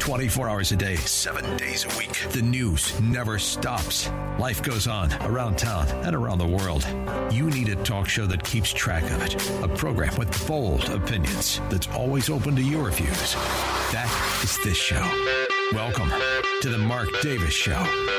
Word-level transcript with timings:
24 0.00 0.48
hours 0.48 0.72
a 0.72 0.76
day, 0.76 0.96
seven 0.96 1.56
days 1.58 1.84
a 1.84 1.98
week. 1.98 2.26
The 2.30 2.40
news 2.40 2.98
never 3.00 3.38
stops. 3.38 4.08
Life 4.38 4.62
goes 4.62 4.86
on 4.86 5.12
around 5.22 5.58
town 5.58 5.86
and 6.06 6.16
around 6.16 6.38
the 6.38 6.46
world. 6.46 6.86
You 7.30 7.50
need 7.50 7.68
a 7.68 7.76
talk 7.84 8.08
show 8.08 8.24
that 8.26 8.42
keeps 8.42 8.72
track 8.72 9.02
of 9.04 9.22
it. 9.22 9.34
A 9.62 9.68
program 9.68 10.16
with 10.16 10.46
bold 10.48 10.88
opinions 10.88 11.60
that's 11.68 11.86
always 11.88 12.30
open 12.30 12.56
to 12.56 12.62
your 12.62 12.90
views. 12.90 13.34
That 13.92 14.40
is 14.42 14.58
this 14.64 14.78
show. 14.78 15.04
Welcome 15.72 16.10
to 16.62 16.70
the 16.70 16.78
Mark 16.78 17.08
Davis 17.20 17.52
Show 17.52 17.76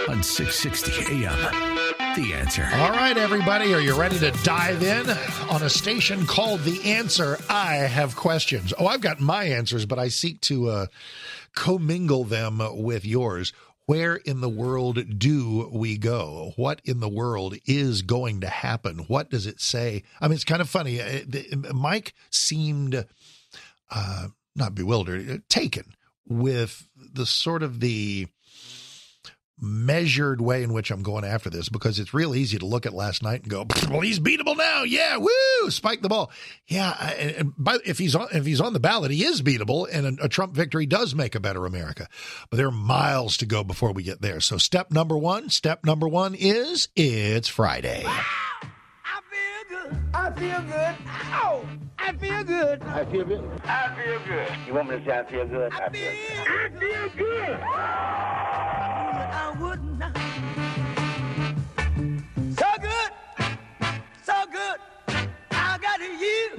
on 0.07 0.21
660 0.21 1.25
AM. 1.25 1.81
The 2.15 2.33
answer. 2.33 2.67
All 2.73 2.91
right, 2.91 3.17
everybody, 3.17 3.73
are 3.73 3.81
you 3.81 3.99
ready 3.99 4.19
to 4.19 4.31
dive 4.43 4.83
in? 4.83 5.09
On 5.49 5.63
a 5.63 5.69
station 5.69 6.27
called 6.27 6.61
The 6.61 6.93
Answer, 6.93 7.39
I 7.49 7.75
have 7.75 8.15
questions. 8.15 8.73
Oh, 8.77 8.85
I've 8.85 9.01
got 9.01 9.19
my 9.19 9.45
answers, 9.45 9.85
but 9.85 9.97
I 9.97 10.09
seek 10.09 10.41
to 10.41 10.67
uh, 10.67 10.85
commingle 11.55 12.23
them 12.23 12.61
with 12.83 13.05
yours. 13.05 13.53
Where 13.85 14.15
in 14.15 14.41
the 14.41 14.49
world 14.49 15.19
do 15.19 15.69
we 15.73 15.97
go? 15.97 16.53
What 16.55 16.81
in 16.85 16.99
the 16.99 17.09
world 17.09 17.55
is 17.65 18.03
going 18.03 18.41
to 18.41 18.47
happen? 18.47 18.99
What 19.07 19.29
does 19.29 19.47
it 19.47 19.59
say? 19.59 20.03
I 20.21 20.27
mean, 20.27 20.35
it's 20.35 20.43
kind 20.45 20.61
of 20.61 20.69
funny. 20.69 21.01
Uh, 21.01 21.73
Mike 21.73 22.13
seemed 22.29 23.05
uh, 23.89 24.27
not 24.55 24.75
bewildered, 24.75 25.29
uh, 25.29 25.37
taken 25.49 25.95
with 26.27 26.87
the 26.95 27.25
sort 27.25 27.63
of 27.63 27.79
the 27.79 28.27
measured 29.61 30.41
way 30.41 30.63
in 30.63 30.73
which 30.73 30.89
I'm 30.89 31.03
going 31.03 31.23
after 31.23 31.49
this 31.49 31.69
because 31.69 31.99
it's 31.99 32.13
real 32.13 32.33
easy 32.35 32.57
to 32.57 32.65
look 32.65 32.85
at 32.85 32.93
last 32.93 33.21
night 33.21 33.41
and 33.43 33.49
go, 33.49 33.65
well, 33.89 34.01
he's 34.01 34.19
beatable 34.19 34.57
now. 34.57 34.83
Yeah, 34.83 35.17
woo, 35.17 35.69
spike 35.69 36.01
the 36.01 36.09
ball. 36.09 36.31
Yeah, 36.67 36.91
and, 36.91 37.53
by, 37.57 37.77
if 37.85 37.99
he's 37.99 38.15
on 38.15 38.27
if 38.33 38.45
he's 38.45 38.59
on 38.59 38.73
the 38.73 38.79
ballot, 38.79 39.11
he 39.11 39.23
is 39.23 39.41
beatable, 39.41 39.87
and 39.91 40.19
a, 40.19 40.25
a, 40.25 40.29
Trump 40.29 40.53
victory 40.53 40.85
does 40.85 41.13
make 41.13 41.35
a 41.35 41.39
better 41.39 41.65
America. 41.65 42.07
But 42.49 42.57
there 42.57 42.67
are 42.67 42.71
miles 42.71 43.37
to 43.37 43.45
go 43.45 43.63
before 43.63 43.91
we 43.91 44.03
get 44.03 44.21
there. 44.21 44.39
So 44.39 44.57
step 44.57 44.91
number 44.91 45.17
one, 45.17 45.49
step 45.49 45.85
number 45.85 46.07
one 46.07 46.33
is 46.33 46.89
it's 46.95 47.47
Friday. 47.47 48.03
Wow, 48.03 48.23
I 49.05 49.21
feel 49.29 49.79
good. 49.79 49.97
I 50.13 50.31
feel 50.31 50.61
good. 50.61 50.95
Ow, 51.07 51.65
I 51.99 52.13
feel 52.13 52.43
good. 52.43 52.83
I 52.83 53.05
feel 53.05 53.25
good. 53.25 53.61
I 53.63 54.03
feel 54.03 54.19
good. 54.25 54.67
You 54.67 54.73
want 54.73 54.89
me 54.89 54.97
to 54.97 55.05
say 55.05 55.19
I 55.19 55.29
feel 55.29 55.47
good? 55.47 55.73
I, 55.73 55.85
I 55.85 55.89
feel, 55.89 56.11
feel, 56.11 56.43
I 56.47 56.69
feel 56.79 57.09
good. 57.17 59.00
I 59.31 59.51
would 59.61 59.81
not. 59.97 60.17
So 62.57 62.65
good, 62.81 63.11
so 64.23 64.33
good, 64.51 64.79
I 65.51 65.77
got 65.81 65.99
you. 66.01 66.49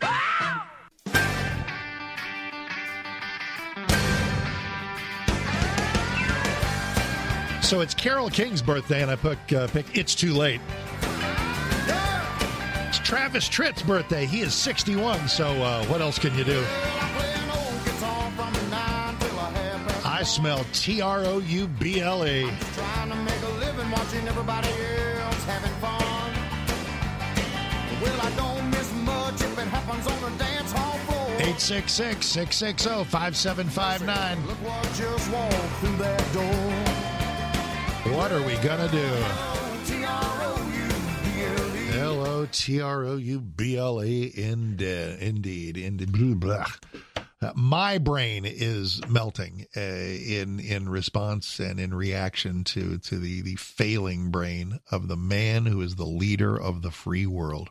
Wow! 0.00 0.66
So 7.62 7.80
it's 7.80 7.94
Carole 7.94 8.30
King's 8.30 8.62
birthday, 8.62 9.02
and 9.02 9.10
I 9.10 9.16
pick, 9.16 9.52
uh, 9.52 9.66
pick 9.68 9.96
It's 9.96 10.14
Too 10.14 10.32
Late. 10.32 10.60
It's 12.88 12.98
Travis 13.00 13.48
Tritt's 13.48 13.82
birthday. 13.82 14.26
He 14.26 14.42
is 14.42 14.54
61, 14.54 15.28
so 15.28 15.48
uh, 15.48 15.84
what 15.86 16.00
else 16.00 16.20
can 16.20 16.36
you 16.38 16.44
do? 16.44 16.64
Smell 20.28 20.64
T 20.74 21.00
R 21.00 21.24
O 21.24 21.38
U 21.38 21.66
B 21.66 22.00
L 22.02 22.22
A. 22.22 22.42
Trying 22.42 23.08
to 23.10 23.16
make 23.16 23.42
a 23.42 23.48
living 23.58 23.90
watching 23.90 24.28
everybody 24.28 24.68
else 24.68 25.44
having 25.44 25.72
fun. 25.80 26.32
Well, 28.02 28.20
I 28.20 28.30
don't 28.36 28.70
miss 28.70 28.92
much 29.04 29.40
if 29.40 29.58
it 29.58 29.68
happens 29.68 30.06
on 30.06 30.32
a 30.32 30.36
dance 30.38 30.72
hall 30.72 30.98
floor. 31.06 31.26
866 31.38 32.26
660 32.26 33.04
5759. 33.04 34.46
Look 34.46 34.56
what 34.58 34.84
just 34.94 35.32
walked 35.32 35.54
through 35.80 35.96
that 35.96 36.32
door. 36.34 36.98
What 38.14 38.30
are 38.30 38.42
we 38.42 38.56
going 38.56 38.80
to 38.86 38.88
do? 38.94 39.08
L 41.98 42.26
O 42.26 42.46
T 42.52 42.80
R 42.80 43.04
O 43.04 43.16
U 43.16 43.40
B 43.40 43.78
L 43.78 44.00
A 44.02 44.32
indeed. 44.36 45.78
Indeed. 45.78 46.40
Blah. 46.40 46.66
My 47.54 47.98
brain 47.98 48.44
is 48.44 49.00
melting 49.08 49.66
uh, 49.76 49.80
in 49.80 50.58
in 50.58 50.88
response 50.88 51.60
and 51.60 51.78
in 51.78 51.94
reaction 51.94 52.64
to 52.64 52.98
to 52.98 53.18
the 53.18 53.42
the 53.42 53.54
failing 53.54 54.30
brain 54.30 54.80
of 54.90 55.06
the 55.06 55.16
man 55.16 55.66
who 55.66 55.80
is 55.80 55.94
the 55.94 56.04
leader 56.04 56.60
of 56.60 56.82
the 56.82 56.90
free 56.90 57.26
world. 57.26 57.70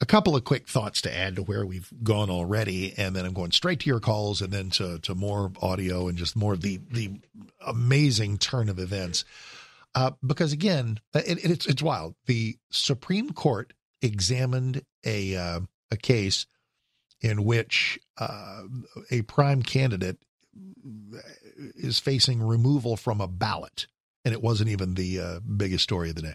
A 0.00 0.06
couple 0.06 0.34
of 0.34 0.42
quick 0.42 0.68
thoughts 0.68 1.00
to 1.02 1.16
add 1.16 1.36
to 1.36 1.42
where 1.42 1.64
we've 1.64 1.88
gone 2.02 2.28
already, 2.28 2.92
and 2.96 3.14
then 3.14 3.24
I'm 3.24 3.34
going 3.34 3.52
straight 3.52 3.78
to 3.80 3.86
your 3.88 4.00
calls, 4.00 4.42
and 4.42 4.52
then 4.52 4.70
to 4.70 4.98
to 4.98 5.14
more 5.14 5.52
audio 5.62 6.08
and 6.08 6.18
just 6.18 6.34
more 6.34 6.54
of 6.54 6.62
the 6.62 6.80
the 6.90 7.20
amazing 7.64 8.38
turn 8.38 8.68
of 8.68 8.80
events. 8.80 9.24
Uh, 9.94 10.10
because 10.26 10.52
again, 10.52 10.98
it, 11.14 11.44
it's 11.44 11.66
it's 11.66 11.82
wild. 11.82 12.16
The 12.26 12.56
Supreme 12.70 13.30
Court 13.30 13.74
examined 14.00 14.82
a 15.04 15.36
uh, 15.36 15.60
a 15.92 15.96
case 15.96 16.46
in 17.22 17.44
which 17.44 17.98
uh, 18.18 18.62
a 19.10 19.22
prime 19.22 19.62
candidate 19.62 20.18
is 21.76 21.98
facing 21.98 22.42
removal 22.42 22.96
from 22.96 23.20
a 23.20 23.28
ballot. 23.28 23.86
And 24.24 24.34
it 24.34 24.42
wasn't 24.42 24.70
even 24.70 24.94
the 24.94 25.20
uh, 25.20 25.40
biggest 25.40 25.84
story 25.84 26.10
of 26.10 26.16
the 26.16 26.22
day. 26.22 26.34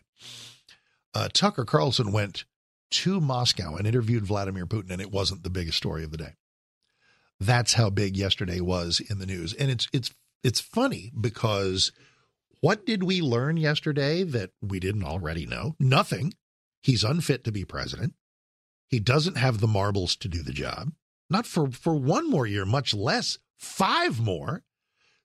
Uh, 1.13 1.29
Tucker 1.31 1.65
Carlson 1.65 2.11
went 2.11 2.45
to 2.89 3.19
Moscow 3.19 3.75
and 3.75 3.85
interviewed 3.85 4.25
Vladimir 4.25 4.65
Putin, 4.65 4.91
and 4.91 5.01
it 5.01 5.11
wasn't 5.11 5.43
the 5.43 5.49
biggest 5.49 5.77
story 5.77 6.03
of 6.03 6.11
the 6.11 6.17
day. 6.17 6.33
That's 7.39 7.73
how 7.73 7.89
big 7.89 8.17
yesterday 8.17 8.61
was 8.61 8.99
in 8.99 9.19
the 9.19 9.25
news. 9.25 9.53
And 9.53 9.69
it's 9.69 9.87
it's 9.93 10.11
it's 10.43 10.59
funny 10.59 11.11
because 11.19 11.91
what 12.61 12.85
did 12.85 13.03
we 13.03 13.21
learn 13.21 13.57
yesterday 13.57 14.23
that 14.23 14.51
we 14.61 14.79
didn't 14.79 15.03
already 15.03 15.45
know? 15.45 15.75
Nothing. 15.79 16.33
He's 16.81 17.03
unfit 17.03 17.43
to 17.43 17.51
be 17.51 17.65
president. 17.65 18.13
He 18.89 18.99
doesn't 18.99 19.37
have 19.37 19.59
the 19.59 19.67
marbles 19.67 20.15
to 20.17 20.27
do 20.27 20.41
the 20.41 20.53
job, 20.53 20.91
not 21.29 21.45
for, 21.45 21.69
for 21.71 21.95
one 21.95 22.29
more 22.29 22.47
year, 22.47 22.65
much 22.65 22.93
less 22.93 23.37
five 23.57 24.19
more. 24.19 24.63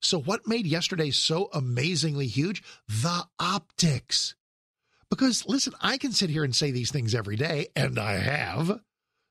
So, 0.00 0.20
what 0.20 0.48
made 0.48 0.66
yesterday 0.66 1.10
so 1.10 1.48
amazingly 1.52 2.26
huge? 2.26 2.62
The 2.88 3.26
optics. 3.38 4.34
Because, 5.10 5.46
listen, 5.46 5.74
I 5.80 5.98
can 5.98 6.12
sit 6.12 6.30
here 6.30 6.42
and 6.42 6.56
say 6.56 6.72
these 6.72 6.90
things 6.90 7.14
every 7.14 7.36
day, 7.36 7.68
and 7.76 7.98
I 7.98 8.14
have. 8.14 8.80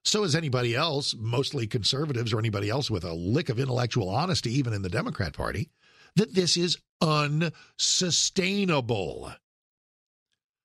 So 0.04 0.24
has 0.24 0.36
anybody 0.36 0.76
else, 0.76 1.16
mostly 1.18 1.68
conservatives 1.68 2.34
or 2.34 2.40
anybody 2.40 2.70
else 2.70 2.90
with 2.90 3.04
a 3.04 3.14
lick 3.14 3.50
of 3.50 3.60
intellectual 3.60 4.10
honesty, 4.10 4.52
even 4.54 4.74
in 4.74 4.82
the 4.82 4.90
Democrat 4.90 5.34
Party, 5.34 5.70
that 6.16 6.34
this 6.34 6.58
is 6.58 6.80
unsustainable. 7.02 9.32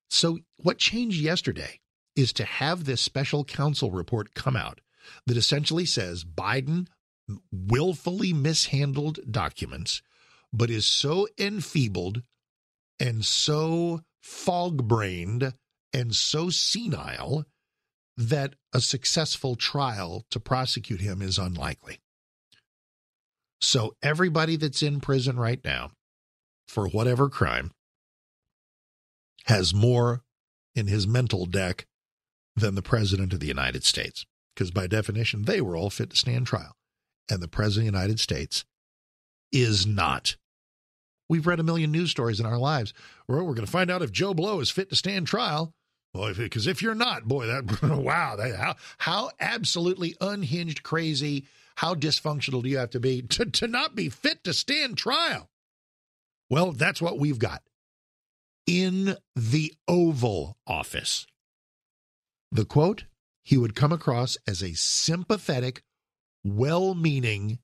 So, 0.08 0.38
what 0.56 0.78
changed 0.78 1.20
yesterday 1.20 1.80
is 2.16 2.32
to 2.32 2.44
have 2.44 2.84
this 2.84 3.00
special 3.00 3.44
counsel 3.44 3.90
report 3.90 4.34
come 4.34 4.56
out 4.56 4.80
that 5.26 5.36
essentially 5.36 5.84
says 5.84 6.24
Biden 6.24 6.88
willfully 7.52 8.32
mishandled 8.32 9.20
documents, 9.30 10.02
but 10.52 10.70
is 10.70 10.86
so 10.86 11.28
enfeebled 11.38 12.22
and 12.98 13.24
so 13.24 14.00
fog 14.22 14.88
brained 14.88 15.52
and 15.92 16.14
so 16.14 16.50
senile 16.50 17.44
that 18.16 18.54
a 18.72 18.80
successful 18.80 19.56
trial 19.56 20.24
to 20.30 20.40
prosecute 20.40 21.00
him 21.00 21.20
is 21.20 21.38
unlikely. 21.38 21.98
So, 23.60 23.94
everybody 24.02 24.56
that's 24.56 24.82
in 24.82 25.00
prison 25.00 25.38
right 25.38 25.60
now 25.64 25.92
for 26.68 26.88
whatever 26.88 27.28
crime 27.28 27.72
has 29.44 29.74
more 29.74 30.22
in 30.74 30.86
his 30.86 31.06
mental 31.06 31.46
deck 31.46 31.86
than 32.56 32.74
the 32.74 32.82
President 32.82 33.32
of 33.32 33.40
the 33.40 33.46
United 33.46 33.84
States, 33.84 34.24
because 34.54 34.70
by 34.70 34.86
definition, 34.86 35.44
they 35.44 35.60
were 35.60 35.76
all 35.76 35.90
fit 35.90 36.10
to 36.10 36.16
stand 36.16 36.46
trial. 36.46 36.76
And 37.28 37.42
the 37.42 37.48
President 37.48 37.88
of 37.88 37.92
the 37.92 37.98
United 37.98 38.20
States 38.20 38.64
is 39.52 39.86
not. 39.86 40.36
We've 41.28 41.46
read 41.46 41.60
a 41.60 41.64
million 41.64 41.90
news 41.90 42.10
stories 42.10 42.40
in 42.40 42.46
our 42.46 42.58
lives 42.58 42.94
where 43.26 43.42
we're 43.42 43.54
going 43.54 43.66
to 43.66 43.70
find 43.70 43.90
out 43.90 44.02
if 44.02 44.12
Joe 44.12 44.32
Blow 44.32 44.60
is 44.60 44.70
fit 44.70 44.88
to 44.90 44.96
stand 44.96 45.26
trial. 45.26 45.74
Well, 46.14 46.32
because 46.34 46.66
if, 46.66 46.76
if, 46.76 46.82
you're 46.82 46.94
not, 46.94 47.24
boy, 47.24 47.46
that 47.46 47.82
wow, 47.82 48.36
that, 48.36 48.56
how 48.56 48.76
how 48.98 49.30
absolutely 49.38 50.16
unhinged, 50.20 50.82
crazy, 50.82 51.46
How 51.76 51.94
dysfunctional 51.94 52.62
do 52.62 52.68
you 52.68 52.78
have 52.78 52.90
to 52.90 53.00
be 53.00 53.22
to, 53.22 53.44
to 53.44 53.66
not 53.66 53.94
be 53.94 54.08
fit 54.08 54.44
to 54.44 54.54
stand 54.54 54.96
trial? 54.96 55.50
Well, 56.48 56.72
that's 56.72 57.02
what 57.02 57.18
we've 57.18 57.38
got 57.38 57.62
in 58.66 59.16
the 59.34 59.74
Oval 59.88 60.56
Office. 60.66 61.26
The 62.52 62.64
quote 62.64 63.04
he 63.42 63.56
would 63.56 63.74
come 63.74 63.92
across 63.92 64.36
as 64.46 64.62
a 64.62 64.74
sympathetic, 64.74 65.82
well 66.44 66.94
meaning, 66.94 67.58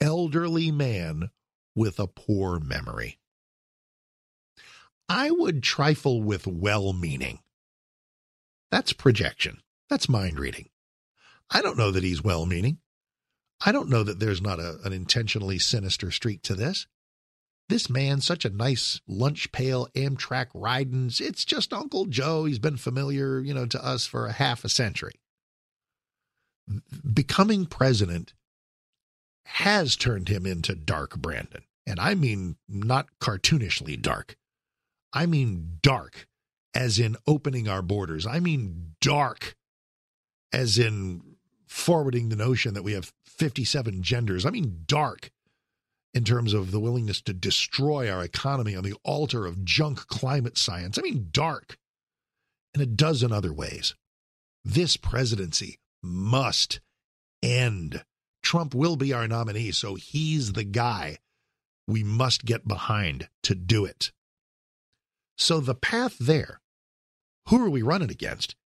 elderly 0.00 0.70
man 0.70 1.30
with 1.74 1.98
a 1.98 2.06
poor 2.06 2.58
memory. 2.58 3.18
I 5.08 5.30
would 5.30 5.62
trifle 5.62 6.22
with 6.22 6.46
well 6.46 6.92
meaning. 6.92 7.40
That's 8.70 8.92
projection. 8.92 9.60
That's 9.88 10.08
mind 10.08 10.38
reading. 10.38 10.68
I 11.50 11.62
don't 11.62 11.76
know 11.76 11.90
that 11.90 12.04
he's 12.04 12.22
well 12.22 12.46
meaning. 12.46 12.78
I 13.64 13.72
don't 13.72 13.88
know 13.88 14.04
that 14.04 14.20
there's 14.20 14.40
not 14.40 14.60
a, 14.60 14.78
an 14.84 14.92
intentionally 14.92 15.58
sinister 15.58 16.10
streak 16.10 16.42
to 16.42 16.54
this. 16.54 16.86
This 17.70 17.88
man, 17.88 18.20
such 18.20 18.44
a 18.44 18.50
nice 18.50 19.00
lunch 19.06 19.52
pail 19.52 19.86
Amtrak 19.94 20.48
riding. 20.54 21.06
It's 21.20 21.44
just 21.44 21.72
Uncle 21.72 22.06
Joe. 22.06 22.44
He's 22.44 22.58
been 22.58 22.76
familiar, 22.76 23.38
you 23.38 23.54
know, 23.54 23.64
to 23.66 23.82
us 23.82 24.06
for 24.06 24.26
a 24.26 24.32
half 24.32 24.64
a 24.64 24.68
century. 24.68 25.14
Becoming 27.14 27.66
president 27.66 28.34
has 29.44 29.94
turned 29.94 30.28
him 30.28 30.46
into 30.46 30.74
dark 30.74 31.16
Brandon. 31.18 31.62
And 31.86 32.00
I 32.00 32.16
mean 32.16 32.56
not 32.68 33.06
cartoonishly 33.20 34.02
dark. 34.02 34.36
I 35.12 35.26
mean 35.26 35.78
dark, 35.80 36.26
as 36.74 36.98
in 36.98 37.16
opening 37.24 37.68
our 37.68 37.82
borders. 37.82 38.26
I 38.26 38.40
mean 38.40 38.96
dark, 39.00 39.54
as 40.52 40.76
in 40.76 41.22
forwarding 41.68 42.30
the 42.30 42.36
notion 42.36 42.74
that 42.74 42.82
we 42.82 42.94
have 42.94 43.12
57 43.26 44.02
genders. 44.02 44.44
I 44.44 44.50
mean 44.50 44.82
dark 44.88 45.30
in 46.12 46.24
terms 46.24 46.52
of 46.52 46.70
the 46.70 46.80
willingness 46.80 47.20
to 47.22 47.32
destroy 47.32 48.10
our 48.10 48.24
economy 48.24 48.74
on 48.74 48.84
the 48.84 48.96
altar 49.04 49.46
of 49.46 49.64
junk 49.64 50.06
climate 50.08 50.58
science. 50.58 50.98
I 50.98 51.02
mean 51.02 51.28
dark 51.30 51.78
in 52.74 52.80
a 52.80 52.86
dozen 52.86 53.32
other 53.32 53.52
ways. 53.52 53.94
This 54.64 54.96
presidency 54.96 55.78
must 56.02 56.80
end. 57.42 58.04
Trump 58.42 58.74
will 58.74 58.96
be 58.96 59.12
our 59.12 59.28
nominee, 59.28 59.70
so 59.70 59.94
he's 59.94 60.52
the 60.52 60.64
guy 60.64 61.18
we 61.86 62.02
must 62.02 62.44
get 62.44 62.66
behind 62.66 63.28
to 63.42 63.54
do 63.54 63.84
it. 63.84 64.12
So 65.36 65.60
the 65.60 65.74
path 65.74 66.16
there, 66.18 66.60
who 67.48 67.64
are 67.64 67.70
we 67.70 67.82
running 67.82 68.10
against, 68.10 68.56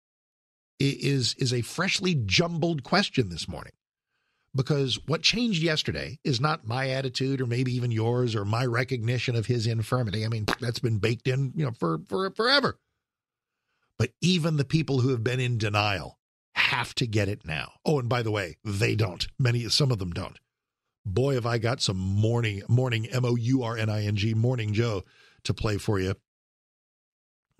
is, 0.81 1.35
is 1.39 1.53
a 1.53 1.63
freshly 1.63 2.15
jumbled 2.15 2.83
question 2.83 3.29
this 3.29 3.49
morning. 3.49 3.73
Because 4.55 4.99
what 5.07 5.23
changed 5.23 5.63
yesterday 5.63 6.19
is 6.23 6.41
not 6.41 6.67
my 6.67 6.91
attitude 6.91 7.41
or 7.41 7.47
maybe 7.47 7.75
even 7.75 7.91
yours 7.91 8.37
or 8.37 8.45
my 8.45 8.65
recognition 8.65 9.35
of 9.35 9.47
his 9.47 9.67
infirmity. 9.67 10.25
I 10.25 10.29
mean, 10.29 10.47
that's 10.61 10.79
been 10.79 10.99
baked 10.99 11.27
in, 11.27 11.53
you 11.57 11.65
know, 11.65 11.73
for, 11.73 12.01
for 12.09 12.31
forever. 12.31 12.79
But 13.99 14.11
even 14.21 14.57
the 14.57 14.65
people 14.65 15.01
who 15.01 15.11
have 15.11 15.25
been 15.25 15.41
in 15.41 15.59
denial 15.59 16.19
have 16.55 16.95
to 16.97 17.07
get 17.07 17.29
it 17.29 17.45
now. 17.45 17.73
Oh, 17.85 17.99
and 17.99 18.09
by 18.09 18.23
the 18.23 18.31
way, 18.31 18.59
they 18.65 18.95
don't. 18.95 19.27
Many, 19.39 19.69
some 19.69 19.91
of 19.91 19.99
them 19.99 20.13
don't. 20.13 20.39
Boy, 21.05 21.35
have 21.35 21.47
I 21.47 21.59
got 21.59 21.83
some 21.83 21.99
morning, 21.99 22.63
morning, 22.69 23.07
M 23.07 23.25
O 23.25 23.37
U 23.37 23.63
R 23.63 23.77
N 23.77 23.91
I 23.91 24.05
N 24.05 24.17
G, 24.17 24.35
morning 24.35 24.73
Joe 24.73 25.03
to 25.43 25.53
play 25.53 25.79
for 25.79 25.99
you 25.99 26.15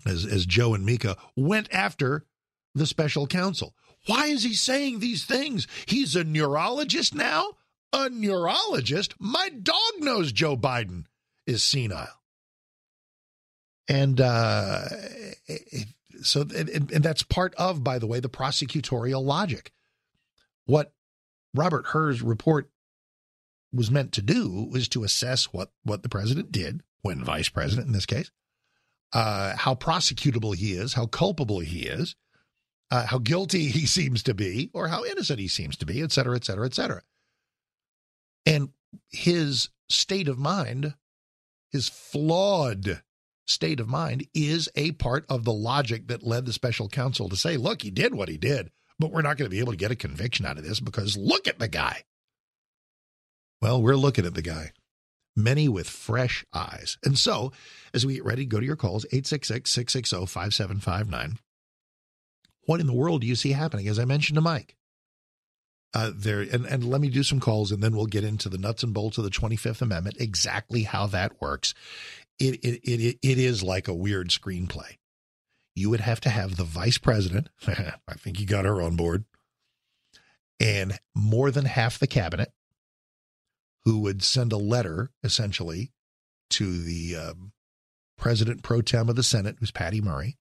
as, 0.05 0.25
as 0.25 0.45
Joe 0.45 0.73
and 0.73 0.85
Mika 0.85 1.17
went 1.35 1.67
after 1.71 2.25
the 2.73 2.85
special 2.85 3.27
counsel. 3.27 3.75
Why 4.07 4.27
is 4.27 4.43
he 4.43 4.53
saying 4.53 4.99
these 4.99 5.25
things? 5.25 5.67
He's 5.85 6.15
a 6.15 6.23
neurologist 6.23 7.15
now? 7.15 7.53
A 7.91 8.09
neurologist? 8.09 9.15
My 9.19 9.49
dog 9.49 9.93
knows 9.99 10.31
Joe 10.31 10.55
Biden 10.57 11.05
is 11.47 11.63
senile. 11.63 12.21
And 13.87 14.19
uh, 14.19 14.85
so, 16.21 16.41
and, 16.41 16.69
and 16.69 17.03
that's 17.03 17.23
part 17.23 17.53
of, 17.55 17.83
by 17.83 17.99
the 17.99 18.07
way, 18.07 18.19
the 18.19 18.29
prosecutorial 18.29 19.23
logic. 19.23 19.71
What 20.65 20.93
Robert 21.53 21.87
Hur's 21.87 22.21
report 22.21 22.69
was 23.71 23.91
meant 23.91 24.11
to 24.13 24.21
do 24.21 24.67
was 24.71 24.87
to 24.89 25.03
assess 25.03 25.45
what, 25.45 25.71
what 25.83 26.03
the 26.03 26.09
president 26.09 26.51
did 26.51 26.81
when 27.01 27.23
vice 27.23 27.49
president 27.49 27.87
in 27.87 27.93
this 27.93 28.05
case, 28.05 28.31
uh, 29.13 29.55
how 29.55 29.75
prosecutable 29.75 30.55
he 30.55 30.73
is, 30.73 30.93
how 30.93 31.05
culpable 31.05 31.59
he 31.59 31.81
is, 31.81 32.15
uh, 32.91 33.05
how 33.05 33.17
guilty 33.17 33.67
he 33.67 33.85
seems 33.85 34.23
to 34.23 34.33
be, 34.33 34.69
or 34.73 34.87
how 34.87 35.03
innocent 35.05 35.39
he 35.39 35.47
seems 35.47 35.75
to 35.77 35.85
be, 35.85 36.01
et 36.01 36.11
cetera, 36.11 36.35
et 36.35 36.43
cetera, 36.43 36.65
et 36.65 36.73
cetera. 36.73 37.01
And 38.45 38.69
his 39.11 39.69
state 39.89 40.27
of 40.27 40.37
mind, 40.37 40.95
his 41.71 41.89
flawed 41.89 43.01
state 43.47 43.79
of 43.79 43.87
mind, 43.87 44.27
is 44.33 44.69
a 44.75 44.91
part 44.93 45.25
of 45.29 45.43
the 45.43 45.53
logic 45.53 46.07
that 46.07 46.23
led 46.23 46.45
the 46.45 46.53
special 46.53 46.87
counsel 46.87 47.29
to 47.29 47.35
say, 47.35 47.57
look, 47.57 47.81
he 47.81 47.91
did 47.91 48.13
what 48.13 48.29
he 48.29 48.37
did, 48.37 48.71
but 48.99 49.11
we're 49.11 49.21
not 49.21 49.37
going 49.37 49.49
to 49.49 49.55
be 49.55 49.59
able 49.59 49.73
to 49.73 49.77
get 49.77 49.91
a 49.91 49.95
conviction 49.95 50.45
out 50.45 50.57
of 50.57 50.63
this 50.63 50.79
because 50.79 51.17
look 51.17 51.47
at 51.47 51.59
the 51.59 51.67
guy. 51.67 52.03
Well, 53.61 53.81
we're 53.81 53.95
looking 53.95 54.25
at 54.25 54.35
the 54.35 54.41
guy 54.41 54.73
many 55.35 55.67
with 55.67 55.89
fresh 55.89 56.45
eyes. 56.53 56.97
And 57.03 57.17
so, 57.17 57.51
as 57.93 58.05
we 58.05 58.15
get 58.15 58.25
ready 58.25 58.45
go 58.45 58.59
to 58.59 58.65
your 58.65 58.75
calls, 58.75 59.05
866 59.05 59.71
660 59.71 60.25
5759. 60.25 61.39
What 62.65 62.79
in 62.79 62.87
the 62.87 62.93
world 62.93 63.21
do 63.21 63.27
you 63.27 63.35
see 63.35 63.51
happening? 63.51 63.87
As 63.87 63.99
I 63.99 64.05
mentioned 64.05 64.35
to 64.35 64.41
Mike, 64.41 64.75
uh, 65.93 66.11
there, 66.13 66.41
and, 66.41 66.65
and 66.65 66.83
let 66.83 66.99
me 66.99 67.09
do 67.09 67.23
some 67.23 67.39
calls 67.39 67.71
and 67.71 67.81
then 67.81 67.95
we'll 67.95 68.05
get 68.05 68.23
into 68.23 68.49
the 68.49 68.57
nuts 68.57 68.83
and 68.83 68.93
bolts 68.93 69.17
of 69.17 69.23
the 69.23 69.29
25th 69.29 69.81
Amendment, 69.81 70.17
exactly 70.19 70.83
how 70.83 71.07
that 71.07 71.41
works. 71.41 71.73
It, 72.37 72.55
it, 72.65 72.81
it, 72.83 73.17
it 73.21 73.37
is 73.37 73.63
like 73.63 73.87
a 73.87 73.93
weird 73.93 74.29
screenplay. 74.29 74.97
You 75.73 75.89
would 75.89 76.01
have 76.01 76.19
to 76.21 76.29
have 76.29 76.57
the 76.57 76.63
vice 76.63 76.97
president, 76.97 77.49
I 77.67 78.13
think 78.17 78.39
you 78.39 78.45
got 78.45 78.65
her 78.65 78.81
on 78.81 78.95
board, 78.95 79.25
and 80.59 80.99
more 81.13 81.51
than 81.51 81.65
half 81.65 81.99
the 81.99 82.07
cabinet 82.07 82.51
who 83.85 83.99
would 83.99 84.23
send 84.23 84.51
a 84.51 84.57
letter 84.57 85.11
essentially 85.23 85.91
to 86.49 86.81
the 86.81 87.15
um, 87.15 87.51
president 88.17 88.63
pro 88.63 88.81
tem 88.81 89.09
of 89.09 89.15
the 89.15 89.23
Senate, 89.23 89.57
who's 89.59 89.71
Patty 89.71 90.01
Murray, 90.01 90.37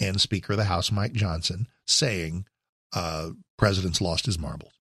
and 0.00 0.20
Speaker 0.20 0.52
of 0.52 0.58
the 0.58 0.64
House, 0.64 0.92
Mike 0.92 1.12
Johnson, 1.12 1.66
saying, 1.86 2.46
uh, 2.94 3.30
President's 3.56 4.00
lost 4.00 4.26
his 4.26 4.38
marbles. 4.38 4.72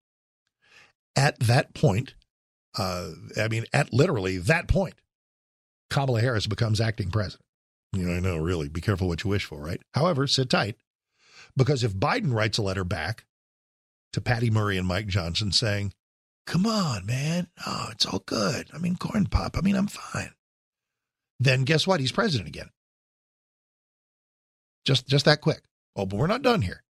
At 1.15 1.39
that 1.39 1.73
point, 1.73 2.13
uh, 2.77 3.11
I 3.39 3.47
mean, 3.47 3.65
at 3.73 3.91
literally 3.93 4.37
that 4.37 4.67
point, 4.67 4.95
Kamala 5.89 6.21
Harris 6.21 6.47
becomes 6.47 6.79
acting 6.79 7.09
president. 7.09 7.43
You 7.93 8.03
know, 8.03 8.15
I 8.15 8.19
know, 8.19 8.37
really, 8.37 8.69
be 8.69 8.81
careful 8.81 9.07
what 9.07 9.23
you 9.23 9.29
wish 9.29 9.45
for, 9.45 9.59
right? 9.59 9.81
However, 9.93 10.27
sit 10.27 10.49
tight, 10.49 10.75
because 11.55 11.83
if 11.83 11.93
Biden 11.93 12.33
writes 12.33 12.57
a 12.57 12.61
letter 12.61 12.83
back 12.83 13.25
to 14.13 14.21
Patty 14.21 14.49
Murray 14.49 14.77
and 14.77 14.87
Mike 14.87 15.07
Johnson 15.07 15.51
saying, 15.51 15.93
Come 16.45 16.65
on, 16.65 17.05
man. 17.05 17.47
Oh, 17.65 17.89
it's 17.91 18.05
all 18.05 18.23
good. 18.25 18.69
I 18.73 18.77
mean, 18.77 18.95
corn 18.95 19.25
pop. 19.25 19.57
I 19.57 19.61
mean, 19.61 19.75
I'm 19.75 19.87
fine. 19.87 20.31
Then 21.39 21.65
guess 21.65 21.85
what? 21.85 21.99
He's 21.99 22.13
president 22.13 22.47
again. 22.47 22.69
Just 24.87 25.07
just 25.07 25.25
that 25.25 25.41
quick. 25.41 25.63
Oh, 25.95 26.05
but 26.05 26.17
we're 26.17 26.27
not 26.27 26.41
done 26.41 26.61
here. 26.61 26.83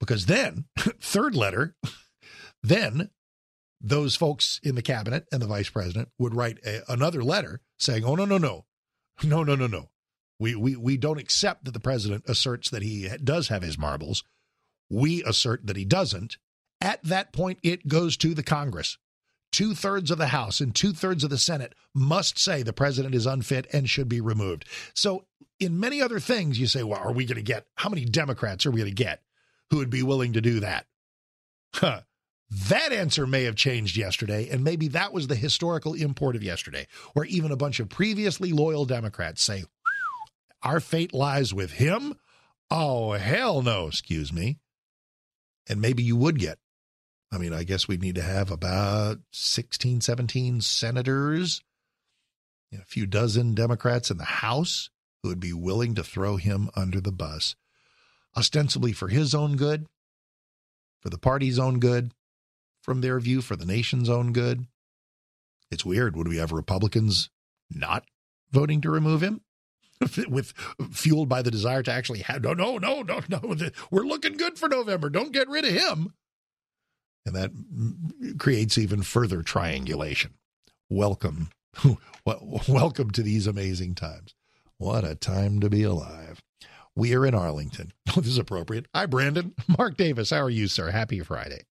Because 0.00 0.26
then, 0.26 0.64
third 0.76 1.36
letter, 1.36 1.76
then 2.62 3.10
those 3.80 4.16
folks 4.16 4.58
in 4.62 4.74
the 4.74 4.82
cabinet 4.82 5.26
and 5.30 5.40
the 5.40 5.46
vice 5.46 5.70
president 5.70 6.08
would 6.18 6.34
write 6.34 6.58
a, 6.66 6.80
another 6.92 7.22
letter 7.22 7.60
saying, 7.78 8.04
"Oh 8.04 8.16
no, 8.16 8.24
no, 8.24 8.38
no. 8.38 8.66
No, 9.22 9.44
no, 9.44 9.54
no, 9.54 9.68
no. 9.68 9.90
We 10.40 10.56
we 10.56 10.74
we 10.74 10.96
don't 10.96 11.20
accept 11.20 11.64
that 11.66 11.70
the 11.70 11.80
president 11.80 12.24
asserts 12.26 12.68
that 12.70 12.82
he 12.82 13.08
does 13.22 13.46
have 13.46 13.62
his 13.62 13.78
marbles. 13.78 14.24
We 14.90 15.22
assert 15.22 15.68
that 15.68 15.76
he 15.76 15.84
doesn't 15.84 16.36
at 16.84 17.02
that 17.04 17.32
point, 17.32 17.58
it 17.62 17.88
goes 17.88 18.16
to 18.18 18.34
the 18.34 18.42
Congress. 18.42 18.98
Two 19.54 19.72
thirds 19.72 20.10
of 20.10 20.18
the 20.18 20.26
House 20.26 20.60
and 20.60 20.74
two 20.74 20.92
thirds 20.92 21.22
of 21.22 21.30
the 21.30 21.38
Senate 21.38 21.76
must 21.94 22.40
say 22.40 22.64
the 22.64 22.72
president 22.72 23.14
is 23.14 23.24
unfit 23.24 23.68
and 23.72 23.88
should 23.88 24.08
be 24.08 24.20
removed. 24.20 24.64
So, 24.94 25.26
in 25.60 25.78
many 25.78 26.02
other 26.02 26.18
things, 26.18 26.58
you 26.58 26.66
say, 26.66 26.82
well, 26.82 26.98
are 26.98 27.12
we 27.12 27.24
going 27.24 27.36
to 27.36 27.42
get, 27.42 27.64
how 27.76 27.88
many 27.88 28.04
Democrats 28.04 28.66
are 28.66 28.72
we 28.72 28.80
going 28.80 28.90
to 28.90 29.04
get 29.04 29.22
who 29.70 29.76
would 29.76 29.90
be 29.90 30.02
willing 30.02 30.32
to 30.32 30.40
do 30.40 30.58
that? 30.58 30.86
Huh. 31.72 32.00
That 32.50 32.92
answer 32.92 33.28
may 33.28 33.44
have 33.44 33.54
changed 33.54 33.96
yesterday, 33.96 34.48
and 34.50 34.64
maybe 34.64 34.88
that 34.88 35.12
was 35.12 35.28
the 35.28 35.36
historical 35.36 35.94
import 35.94 36.34
of 36.34 36.42
yesterday, 36.42 36.88
where 37.12 37.26
even 37.26 37.52
a 37.52 37.56
bunch 37.56 37.78
of 37.78 37.88
previously 37.88 38.52
loyal 38.52 38.86
Democrats 38.86 39.40
say, 39.40 39.62
Our 40.64 40.80
fate 40.80 41.14
lies 41.14 41.54
with 41.54 41.74
him? 41.74 42.16
Oh, 42.72 43.12
hell 43.12 43.62
no, 43.62 43.86
excuse 43.86 44.32
me. 44.32 44.58
And 45.68 45.80
maybe 45.80 46.02
you 46.02 46.16
would 46.16 46.40
get 46.40 46.58
I 47.34 47.38
mean, 47.38 47.52
I 47.52 47.64
guess 47.64 47.88
we'd 47.88 48.00
need 48.00 48.14
to 48.14 48.22
have 48.22 48.52
about 48.52 49.18
16, 49.32 50.02
17 50.02 50.60
senators, 50.60 51.62
a 52.72 52.84
few 52.86 53.06
dozen 53.06 53.54
Democrats 53.54 54.10
in 54.10 54.18
the 54.18 54.24
House 54.24 54.88
who 55.22 55.30
would 55.30 55.40
be 55.40 55.52
willing 55.52 55.96
to 55.96 56.04
throw 56.04 56.36
him 56.36 56.70
under 56.76 57.00
the 57.00 57.10
bus, 57.10 57.56
ostensibly 58.36 58.92
for 58.92 59.08
his 59.08 59.34
own 59.34 59.56
good, 59.56 59.86
for 61.00 61.10
the 61.10 61.18
party's 61.18 61.58
own 61.58 61.80
good, 61.80 62.12
from 62.82 63.00
their 63.00 63.18
view 63.18 63.40
for 63.40 63.56
the 63.56 63.66
nation's 63.66 64.08
own 64.08 64.32
good. 64.32 64.66
It's 65.72 65.84
weird. 65.84 66.16
Would 66.16 66.28
we 66.28 66.36
have 66.36 66.52
Republicans 66.52 67.30
not 67.68 68.04
voting 68.52 68.80
to 68.82 68.90
remove 68.90 69.22
him? 69.22 69.40
with 70.28 70.52
fueled 70.92 71.28
by 71.28 71.42
the 71.42 71.50
desire 71.50 71.82
to 71.82 71.92
actually 71.92 72.18
have 72.18 72.42
no 72.42 72.52
no 72.52 72.78
no 72.78 73.02
no 73.02 73.20
no 73.28 73.40
we're 73.92 74.02
looking 74.02 74.36
good 74.36 74.58
for 74.58 74.68
November 74.68 75.08
don't 75.08 75.32
get 75.32 75.48
rid 75.48 75.64
of 75.64 75.70
him 75.70 76.12
and 77.26 77.34
that 77.34 77.50
creates 78.38 78.78
even 78.78 79.02
further 79.02 79.42
triangulation. 79.42 80.34
Welcome 80.90 81.50
welcome 82.68 83.10
to 83.10 83.22
these 83.22 83.46
amazing 83.46 83.94
times. 83.94 84.34
What 84.78 85.04
a 85.04 85.14
time 85.14 85.60
to 85.60 85.70
be 85.70 85.82
alive. 85.82 86.42
We 86.94 87.14
are 87.14 87.26
in 87.26 87.34
Arlington. 87.34 87.92
This 88.16 88.26
is 88.28 88.38
appropriate. 88.38 88.86
Hi 88.94 89.06
Brandon. 89.06 89.54
Mark 89.78 89.96
Davis 89.96 90.30
how 90.30 90.38
are 90.42 90.50
you 90.50 90.68
sir? 90.68 90.90
Happy 90.90 91.20
Friday 91.20 91.62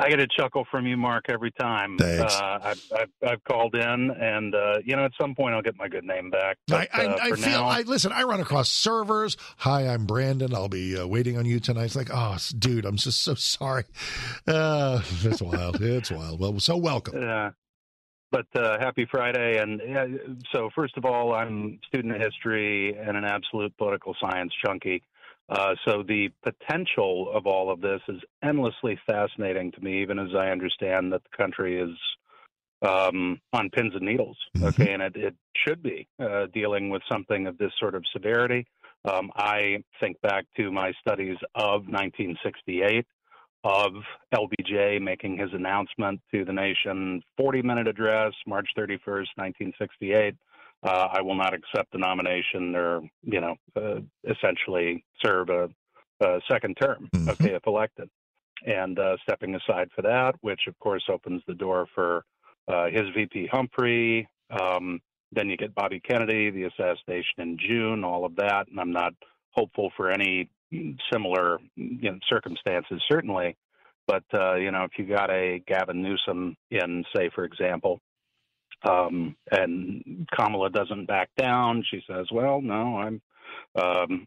I 0.00 0.08
get 0.10 0.20
a 0.20 0.28
chuckle 0.28 0.64
from 0.70 0.86
you, 0.86 0.96
Mark, 0.96 1.24
every 1.28 1.50
time. 1.50 1.98
Thanks. 1.98 2.34
Uh, 2.36 2.58
I've, 2.62 2.82
I've, 2.96 3.30
I've, 3.30 3.44
called 3.44 3.74
in, 3.74 4.10
and 4.12 4.54
uh, 4.54 4.74
you 4.84 4.94
know, 4.94 5.04
at 5.04 5.10
some 5.20 5.34
point, 5.34 5.54
I'll 5.54 5.62
get 5.62 5.76
my 5.76 5.88
good 5.88 6.04
name 6.04 6.30
back. 6.30 6.56
But, 6.68 6.88
I, 6.94 7.02
I, 7.02 7.06
uh, 7.06 7.16
I 7.20 7.30
feel. 7.32 7.50
now, 7.50 7.66
I 7.66 7.82
listen. 7.82 8.12
I 8.12 8.22
run 8.22 8.40
across 8.40 8.68
servers. 8.68 9.36
Hi, 9.58 9.88
I'm 9.88 10.06
Brandon. 10.06 10.54
I'll 10.54 10.68
be 10.68 10.96
uh, 10.96 11.04
waiting 11.06 11.36
on 11.36 11.46
you 11.46 11.58
tonight. 11.58 11.86
It's 11.86 11.96
like, 11.96 12.10
oh, 12.12 12.36
dude, 12.56 12.84
I'm 12.84 12.96
just 12.96 13.22
so 13.22 13.34
sorry. 13.34 13.84
Uh, 14.46 15.02
it's 15.24 15.42
wild. 15.42 15.82
it's 15.82 16.12
wild. 16.12 16.38
Well, 16.38 16.60
so 16.60 16.76
welcome. 16.76 17.20
Yeah. 17.20 17.50
But 18.30 18.46
uh, 18.54 18.78
happy 18.78 19.06
Friday, 19.10 19.58
and 19.58 19.80
so 20.52 20.68
first 20.74 20.96
of 20.98 21.06
all, 21.06 21.34
I'm 21.34 21.80
student 21.88 22.14
of 22.14 22.20
history 22.20 22.94
and 22.94 23.16
an 23.16 23.24
absolute 23.24 23.76
political 23.78 24.14
science 24.20 24.52
junkie. 24.64 25.02
Uh, 25.48 25.74
so 25.86 26.02
the 26.02 26.28
potential 26.42 27.30
of 27.32 27.46
all 27.46 27.70
of 27.70 27.80
this 27.80 28.00
is 28.08 28.20
endlessly 28.42 28.98
fascinating 29.06 29.72
to 29.72 29.80
me, 29.80 30.02
even 30.02 30.18
as 30.18 30.34
I 30.36 30.50
understand 30.50 31.12
that 31.12 31.22
the 31.24 31.36
country 31.36 31.80
is 31.80 31.96
um, 32.82 33.40
on 33.52 33.70
pins 33.70 33.94
and 33.94 34.04
needles. 34.04 34.36
Mm-hmm. 34.56 34.66
Okay, 34.66 34.92
and 34.92 35.02
it, 35.02 35.16
it 35.16 35.34
should 35.66 35.82
be 35.82 36.06
uh, 36.20 36.46
dealing 36.52 36.90
with 36.90 37.02
something 37.10 37.46
of 37.46 37.56
this 37.58 37.72
sort 37.80 37.94
of 37.94 38.04
severity. 38.12 38.66
Um, 39.04 39.30
I 39.36 39.82
think 40.00 40.20
back 40.20 40.44
to 40.56 40.70
my 40.70 40.92
studies 41.00 41.36
of 41.54 41.86
1968 41.86 43.06
of 43.64 43.92
LBJ 44.34 45.00
making 45.00 45.38
his 45.38 45.50
announcement 45.52 46.20
to 46.32 46.44
the 46.44 46.52
nation, 46.52 47.22
40 47.36 47.62
minute 47.62 47.88
address, 47.88 48.32
March 48.46 48.68
31st, 48.76 49.34
1968 49.36 50.34
uh, 50.82 51.08
I 51.12 51.20
will 51.22 51.34
not 51.34 51.54
accept 51.54 51.92
the 51.92 51.98
nomination 51.98 52.74
or, 52.76 53.00
you 53.22 53.40
know, 53.40 53.56
uh, 53.76 54.00
essentially 54.28 55.04
serve 55.24 55.48
a, 55.48 55.68
a 56.20 56.40
second 56.50 56.76
term, 56.80 57.08
Mhm. 57.14 57.30
okay, 57.30 57.54
if 57.54 57.66
elected. 57.66 58.08
And 58.66 58.98
uh, 58.98 59.16
stepping 59.22 59.54
aside 59.54 59.88
for 59.94 60.02
that, 60.02 60.34
which 60.40 60.62
of 60.66 60.78
course 60.78 61.04
opens 61.08 61.42
the 61.46 61.54
door 61.54 61.86
for 61.94 62.24
uh, 62.66 62.86
his 62.90 63.08
VP 63.14 63.46
Humphrey. 63.52 64.28
Um, 64.50 65.00
then 65.32 65.48
you 65.48 65.56
get 65.56 65.74
Bobby 65.74 66.00
Kennedy, 66.00 66.50
the 66.50 66.64
assassination 66.64 67.38
in 67.38 67.58
June, 67.58 68.02
all 68.04 68.24
of 68.24 68.34
that. 68.36 68.66
And 68.68 68.80
I'm 68.80 68.92
not 68.92 69.14
hopeful 69.52 69.92
for 69.96 70.10
any 70.10 70.48
similar 71.12 71.58
you 71.76 72.10
know, 72.12 72.18
circumstances, 72.28 73.00
certainly. 73.10 73.56
But, 74.06 74.24
uh, 74.32 74.54
you 74.54 74.70
know, 74.70 74.84
if 74.84 74.92
you 74.98 75.04
got 75.06 75.30
a 75.30 75.62
Gavin 75.66 76.02
Newsom 76.02 76.56
in, 76.70 77.04
say, 77.14 77.30
for 77.34 77.44
example, 77.44 78.00
um, 78.84 79.36
and 79.50 80.28
Kamala 80.36 80.70
doesn't 80.70 81.06
back 81.06 81.30
down. 81.36 81.84
She 81.90 82.02
says, 82.10 82.26
"Well, 82.32 82.60
no, 82.60 82.98
I'm." 82.98 83.20
Um, 83.80 84.26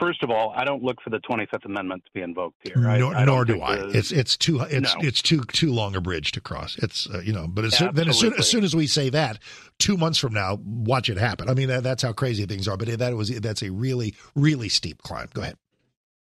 first 0.00 0.22
of 0.22 0.30
all, 0.30 0.52
I 0.56 0.64
don't 0.64 0.82
look 0.82 1.00
for 1.02 1.10
the 1.10 1.20
Twenty 1.20 1.46
Fifth 1.46 1.64
Amendment 1.64 2.04
to 2.04 2.10
be 2.12 2.20
invoked 2.20 2.56
here. 2.64 2.74
Nor 2.76 3.14
I 3.14 3.24
nor 3.24 3.44
do 3.44 3.60
I. 3.62 3.76
the- 3.76 3.88
It's 3.98 4.12
it's 4.12 4.36
too 4.36 4.60
it's 4.60 4.94
No. 4.94 5.00
it's 5.00 5.22
too 5.22 5.42
too 5.44 5.72
long 5.72 5.94
a 5.96 6.00
bridge 6.00 6.32
to 6.32 6.40
cross. 6.40 6.76
It's 6.78 7.08
uh, 7.08 7.20
you 7.20 7.32
know, 7.32 7.46
but 7.48 7.64
as 7.64 7.76
soon, 7.76 7.94
then 7.94 8.08
as 8.08 8.18
soon, 8.18 8.34
as 8.38 8.48
soon 8.48 8.64
as 8.64 8.74
we 8.74 8.86
say 8.86 9.08
that, 9.10 9.38
two 9.78 9.96
months 9.96 10.18
from 10.18 10.32
now, 10.34 10.58
watch 10.64 11.08
it 11.08 11.16
happen. 11.16 11.48
I 11.48 11.54
mean, 11.54 11.68
that, 11.68 11.82
that's 11.84 12.02
how 12.02 12.12
crazy 12.12 12.44
things 12.46 12.66
are. 12.68 12.76
But 12.76 12.98
that 12.98 13.16
was 13.16 13.28
that's 13.40 13.62
a 13.62 13.70
really 13.70 14.14
really 14.34 14.68
steep 14.68 15.00
climb. 15.02 15.28
Go 15.32 15.42
ahead. 15.42 15.56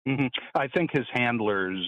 hmm 0.07 0.27
I 0.55 0.69
think 0.69 0.91
his 0.93 1.07
handlers, 1.13 1.87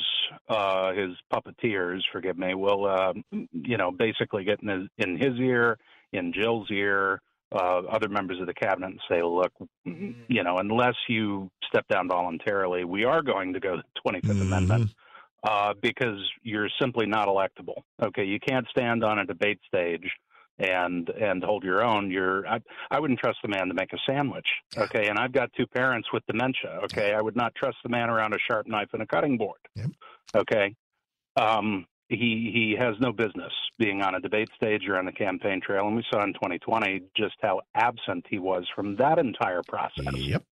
uh, 0.48 0.92
his 0.92 1.10
puppeteers, 1.32 2.00
forgive 2.12 2.36
me, 2.38 2.54
will, 2.54 2.86
uh, 2.86 3.12
you 3.52 3.76
know, 3.76 3.90
basically 3.90 4.44
get 4.44 4.62
in 4.62 4.68
his, 4.68 4.88
in 4.98 5.16
his 5.16 5.38
ear, 5.38 5.78
in 6.12 6.32
Jill's 6.32 6.70
ear, 6.70 7.20
uh, 7.52 7.82
other 7.90 8.08
members 8.08 8.40
of 8.40 8.46
the 8.46 8.54
cabinet, 8.54 8.90
and 8.90 9.00
say, 9.08 9.22
"Look, 9.22 9.52
you 9.84 10.42
know, 10.42 10.58
unless 10.58 10.94
you 11.08 11.50
step 11.66 11.86
down 11.88 12.08
voluntarily, 12.08 12.84
we 12.84 13.04
are 13.04 13.22
going 13.22 13.52
to 13.52 13.60
go 13.60 13.76
to 13.76 13.82
the 13.82 14.00
Twenty 14.00 14.20
Fifth 14.20 14.38
Mhm. 14.38 14.46
Amendment." 14.46 14.90
Uh, 15.44 15.74
because 15.82 16.20
you're 16.42 16.68
simply 16.80 17.04
not 17.04 17.26
electable. 17.26 17.82
Okay, 18.00 18.22
you 18.24 18.38
can't 18.38 18.68
stand 18.68 19.02
on 19.02 19.18
a 19.18 19.24
debate 19.24 19.58
stage 19.66 20.08
and 20.58 21.08
and 21.10 21.42
hold 21.42 21.64
your 21.64 21.82
own. 21.82 22.10
You're 22.10 22.46
I, 22.46 22.60
I 22.90 23.00
wouldn't 23.00 23.20
trust 23.20 23.38
the 23.42 23.48
man 23.48 23.68
to 23.68 23.74
make 23.74 23.92
a 23.92 23.98
sandwich. 24.06 24.46
Okay, 24.76 25.08
and 25.08 25.18
I've 25.18 25.32
got 25.32 25.52
two 25.54 25.66
parents 25.66 26.08
with 26.12 26.24
dementia. 26.26 26.80
Okay, 26.84 27.14
I 27.14 27.20
would 27.20 27.36
not 27.36 27.54
trust 27.54 27.78
the 27.82 27.88
man 27.88 28.10
around 28.10 28.34
a 28.34 28.38
sharp 28.38 28.66
knife 28.66 28.88
and 28.92 29.02
a 29.02 29.06
cutting 29.06 29.38
board. 29.38 29.58
Yep. 29.76 29.90
Okay, 30.34 30.74
um, 31.36 31.86
he 32.08 32.50
he 32.52 32.76
has 32.78 32.94
no 33.00 33.12
business 33.12 33.52
being 33.78 34.02
on 34.02 34.14
a 34.14 34.20
debate 34.20 34.50
stage 34.54 34.86
or 34.88 34.98
on 34.98 35.06
the 35.06 35.12
campaign 35.12 35.60
trail, 35.60 35.86
and 35.86 35.96
we 35.96 36.04
saw 36.12 36.22
in 36.22 36.32
2020 36.34 37.02
just 37.16 37.34
how 37.40 37.60
absent 37.74 38.26
he 38.28 38.38
was 38.38 38.66
from 38.74 38.96
that 38.96 39.18
entire 39.18 39.62
process. 39.66 40.14
Yep. 40.14 40.44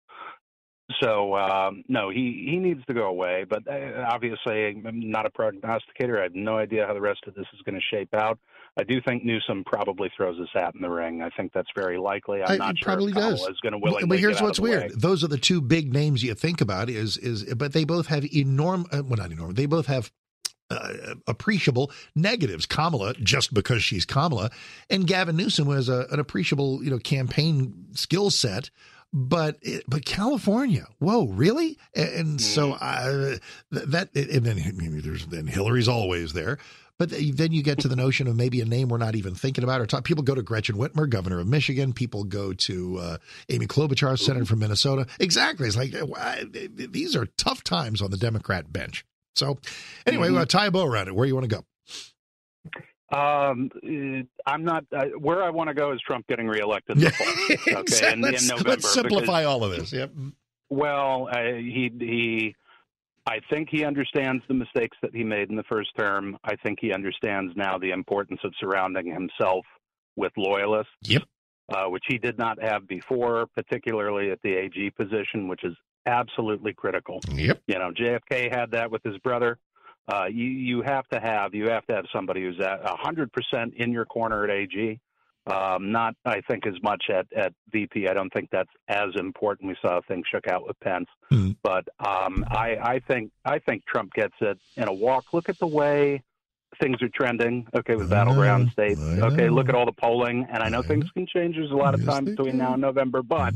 So 1.03 1.37
um, 1.37 1.85
no, 1.89 2.09
he 2.09 2.47
he 2.49 2.57
needs 2.57 2.85
to 2.87 2.95
go 2.95 3.07
away. 3.07 3.45
But 3.49 3.69
uh, 3.69 4.07
obviously, 4.09 4.67
I'm 4.67 5.11
not 5.11 5.27
a 5.27 5.31
prognosticator. 5.31 6.19
I 6.19 6.23
have 6.25 6.35
no 6.35 6.57
idea 6.57 6.87
how 6.87 6.95
the 6.95 7.01
rest 7.01 7.21
of 7.27 7.35
this 7.35 7.47
is 7.53 7.61
going 7.63 7.75
to 7.75 7.97
shape 7.97 8.15
out. 8.15 8.39
I 8.79 8.85
do 8.85 9.01
think 9.01 9.25
Newsom 9.25 9.65
probably 9.65 10.09
throws 10.17 10.39
his 10.39 10.49
hat 10.55 10.75
in 10.75 10.81
the 10.81 10.89
ring. 10.89 11.21
I 11.21 11.31
think 11.31 11.53
that's 11.53 11.69
very 11.75 11.99
likely. 11.99 12.43
I'm 12.43 12.53
I- 12.53 12.57
not 12.67 12.79
sure 12.79 12.85
probably 12.87 13.13
does. 13.13 13.41
is 13.49 13.59
going 13.61 13.73
to 13.73 13.79
But- 13.79 13.83
willingly 13.83 14.09
but 14.09 14.19
here's 14.21 14.41
what's 14.41 14.61
weird: 14.61 14.83
way. 14.83 14.91
those 14.97 15.25
are 15.25 15.29
the 15.29 15.37
two 15.39 15.61
big 15.61 15.93
names 15.93 16.23
you 16.23 16.35
think 16.35 16.61
about. 16.61 16.89
Is 16.89 17.17
is 17.17 17.43
but 17.55 17.73
they 17.73 17.85
both 17.85 18.07
have 18.07 18.25
enormous. 18.33 18.87
Uh, 18.93 19.03
well, 19.05 19.17
not 19.19 19.33
enormous. 19.33 19.57
They 19.57 19.67
both 19.67 19.87
have. 19.87 20.11
Uh, 20.71 21.15
appreciable 21.27 21.91
negatives. 22.15 22.67
Kamala, 22.67 23.15
just 23.15 23.55
because 23.55 23.83
she's 23.83 24.05
Kamala, 24.05 24.51
and 24.91 25.07
Gavin 25.07 25.35
Newsom 25.35 25.67
was 25.67 25.89
a, 25.89 26.07
an 26.11 26.21
appreciable, 26.21 26.85
you 26.85 26.91
know, 26.91 26.99
campaign 26.99 27.87
skill 27.95 28.29
set. 28.29 28.69
But 29.11 29.57
it, 29.63 29.85
but 29.89 30.05
California, 30.05 30.87
whoa, 30.99 31.27
really? 31.29 31.79
And, 31.95 32.09
and 32.11 32.41
so 32.43 32.75
I, 32.75 33.39
that 33.71 34.11
and 34.15 34.45
then 34.45 35.01
there's 35.03 35.25
then 35.29 35.47
Hillary's 35.47 35.89
always 35.89 36.35
there. 36.35 36.59
But 36.99 37.11
then 37.11 37.53
you 37.53 37.63
get 37.63 37.79
to 37.81 37.89
the 37.89 37.95
notion 37.95 38.27
of 38.27 38.35
maybe 38.35 38.61
a 38.61 38.65
name 38.65 38.89
we're 38.89 38.99
not 38.99 39.15
even 39.15 39.33
thinking 39.37 39.63
about. 39.63 39.81
Or 39.81 39.87
talk, 39.87 40.03
people 40.03 40.25
go 40.25 40.35
to 40.35 40.43
Gretchen 40.43 40.75
Whitmer, 40.77 41.09
governor 41.09 41.39
of 41.39 41.47
Michigan. 41.47 41.93
People 41.93 42.25
go 42.25 42.53
to 42.53 42.99
uh, 42.99 43.17
Amy 43.49 43.67
Klobuchar, 43.69 44.19
senator 44.19 44.45
from 44.45 44.59
Minnesota. 44.59 45.07
Exactly. 45.21 45.69
It's 45.69 45.77
like 45.77 45.95
why- 45.97 46.43
these 46.51 47.15
are 47.15 47.27
tough 47.39 47.63
times 47.63 48.03
on 48.03 48.11
the 48.11 48.17
Democrat 48.17 48.73
bench. 48.73 49.05
So 49.37 49.59
anyway, 50.07 50.35
uh, 50.35 50.45
tie 50.45 50.67
a 50.67 50.71
bow 50.73 50.85
around 50.85 51.07
it. 51.07 51.15
Where 51.15 51.25
you 51.25 51.37
want 51.37 51.49
to 51.49 51.57
go? 51.57 53.17
Um, 53.17 53.71
uh, 53.77 54.51
I'm 54.51 54.65
not 54.65 54.85
uh, 54.93 55.05
where 55.19 55.43
I 55.45 55.51
want 55.51 55.69
to 55.69 55.75
go 55.75 55.93
is 55.93 56.01
Trump 56.05 56.27
getting 56.27 56.49
reelected. 56.49 57.01
fall, 57.01 57.27
okay, 57.51 57.81
Exactly. 57.81 58.09
in, 58.09 58.15
in 58.15 58.21
let's, 58.23 58.49
November. 58.49 58.71
let's 58.71 58.93
simplify 58.93 59.43
because- 59.43 59.47
all 59.47 59.63
of 59.65 59.71
this. 59.71 59.93
Yep. 59.93 60.13
Well, 60.69 61.29
uh, 61.33 61.39
he 61.55 61.91
he. 61.99 62.57
I 63.29 63.41
think 63.51 63.69
he 63.71 63.85
understands 63.85 64.43
the 64.49 64.55
mistakes 64.55 64.97
that 65.03 65.15
he 65.15 65.23
made 65.23 65.51
in 65.51 65.57
the 65.57 65.63
first 65.65 65.91
term. 65.99 66.39
I 66.45 66.57
think 66.57 66.79
he 66.81 66.95
understands 66.95 67.53
now 67.57 67.77
the 67.77 67.91
importance 67.91 68.41
of 68.43 68.55
surrounding 68.59 69.07
himself 69.07 69.67
with 70.17 70.33
loyalists. 70.39 70.93
Yep. 71.05 71.25
Uh, 71.71 71.85
which 71.85 72.05
he 72.09 72.17
did 72.17 72.39
not 72.39 72.57
have 72.63 72.89
before, 72.89 73.47
particularly 73.55 74.31
at 74.31 74.41
the 74.43 74.55
AG 74.55 74.91
position, 74.93 75.49
which 75.49 75.63
is 75.65 75.77
absolutely 76.07 76.73
critical. 76.73 77.21
Yep. 77.31 77.61
You 77.67 77.79
know, 77.79 77.93
JFK 77.93 78.51
had 78.51 78.71
that 78.71 78.91
with 78.91 79.03
his 79.03 79.19
brother. 79.19 79.59
Uh, 80.11 80.25
you 80.25 80.47
you 80.47 80.81
have 80.81 81.07
to 81.09 81.21
have 81.21 81.55
you 81.55 81.69
have 81.69 81.85
to 81.89 81.95
have 81.95 82.07
somebody 82.11 82.41
who's 82.41 82.59
at 82.61 82.81
hundred 82.83 83.31
percent 83.35 83.75
in 83.75 83.93
your 83.93 84.07
corner 84.07 84.45
at 84.45 84.51
AG. 84.51 84.99
Um, 85.51 85.91
not 85.93 86.15
I 86.25 86.41
think 86.43 86.67
as 86.67 86.75
much 86.83 87.05
at 87.11 87.27
at 87.35 87.53
VP. 87.73 88.07
I 88.09 88.13
don't 88.15 88.31
think 88.33 88.51
that's 88.53 88.71
as 88.89 89.09
important. 89.19 89.69
We 89.69 89.77
saw 89.81 90.01
things 90.07 90.27
shook 90.31 90.47
out 90.47 90.67
with 90.67 90.79
Pence, 90.81 91.09
Hmm. 91.31 91.53
but 91.63 91.87
um, 92.01 92.45
I 92.51 92.77
I 92.83 93.01
think 93.09 93.31
I 93.45 93.59
think 93.59 93.85
Trump 93.87 94.13
gets 94.13 94.35
it 94.41 94.59
in 94.77 94.89
a 94.89 94.93
walk. 94.93 95.33
Look 95.33 95.49
at 95.49 95.59
the 95.59 95.67
way 95.67 96.23
things 96.83 97.01
are 97.03 97.09
trending. 97.09 97.67
Okay, 97.75 97.95
with 97.97 98.11
battleground 98.11 98.67
know, 98.67 98.71
states. 98.73 99.01
Okay, 99.01 99.49
look 99.49 99.69
at 99.69 99.75
all 99.75 99.87
the 99.87 99.93
polling, 99.93 100.47
and 100.53 100.63
I 100.63 100.69
know 100.69 100.81
I 100.81 100.83
things 100.83 101.05
know. 101.07 101.11
can 101.15 101.27
change. 101.27 101.57
There's 101.57 101.71
a 101.71 101.77
lot 101.77 101.95
of 101.95 102.05
time 102.05 102.25
between 102.27 102.51
can. 102.51 102.59
now 102.59 102.73
and 102.75 102.83
November, 102.83 103.23
but 103.23 103.55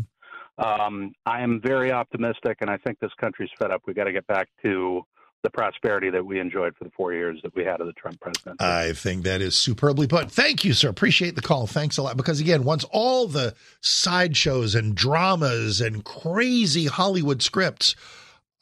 um, 0.58 1.12
I 1.26 1.42
am 1.42 1.60
very 1.62 1.92
optimistic, 1.92 2.58
and 2.60 2.70
I 2.70 2.78
think 2.78 2.98
this 3.00 3.12
country's 3.20 3.50
fed 3.58 3.70
up. 3.70 3.82
We 3.86 3.94
got 3.94 4.04
to 4.04 4.12
get 4.12 4.26
back 4.26 4.48
to 4.62 5.02
the 5.42 5.50
prosperity 5.50 6.10
that 6.10 6.24
we 6.24 6.38
enjoyed 6.38 6.76
for 6.76 6.84
the 6.84 6.90
four 6.90 7.12
years 7.12 7.40
that 7.42 7.54
we 7.54 7.64
had 7.64 7.80
of 7.80 7.86
the 7.86 7.92
Trump 7.92 8.20
presidency. 8.20 8.64
I 8.64 8.92
think 8.92 9.24
that 9.24 9.40
is 9.40 9.56
superbly 9.56 10.06
put. 10.06 10.30
Thank 10.30 10.64
you, 10.64 10.72
sir. 10.72 10.88
Appreciate 10.88 11.34
the 11.34 11.42
call. 11.42 11.66
Thanks 11.66 11.98
a 11.98 12.02
lot. 12.02 12.16
Because 12.16 12.40
again, 12.40 12.64
once 12.64 12.84
all 12.90 13.26
the 13.26 13.54
sideshows 13.80 14.74
and 14.74 14.94
dramas 14.94 15.80
and 15.80 16.04
crazy 16.04 16.86
Hollywood 16.86 17.42
scripts 17.42 17.96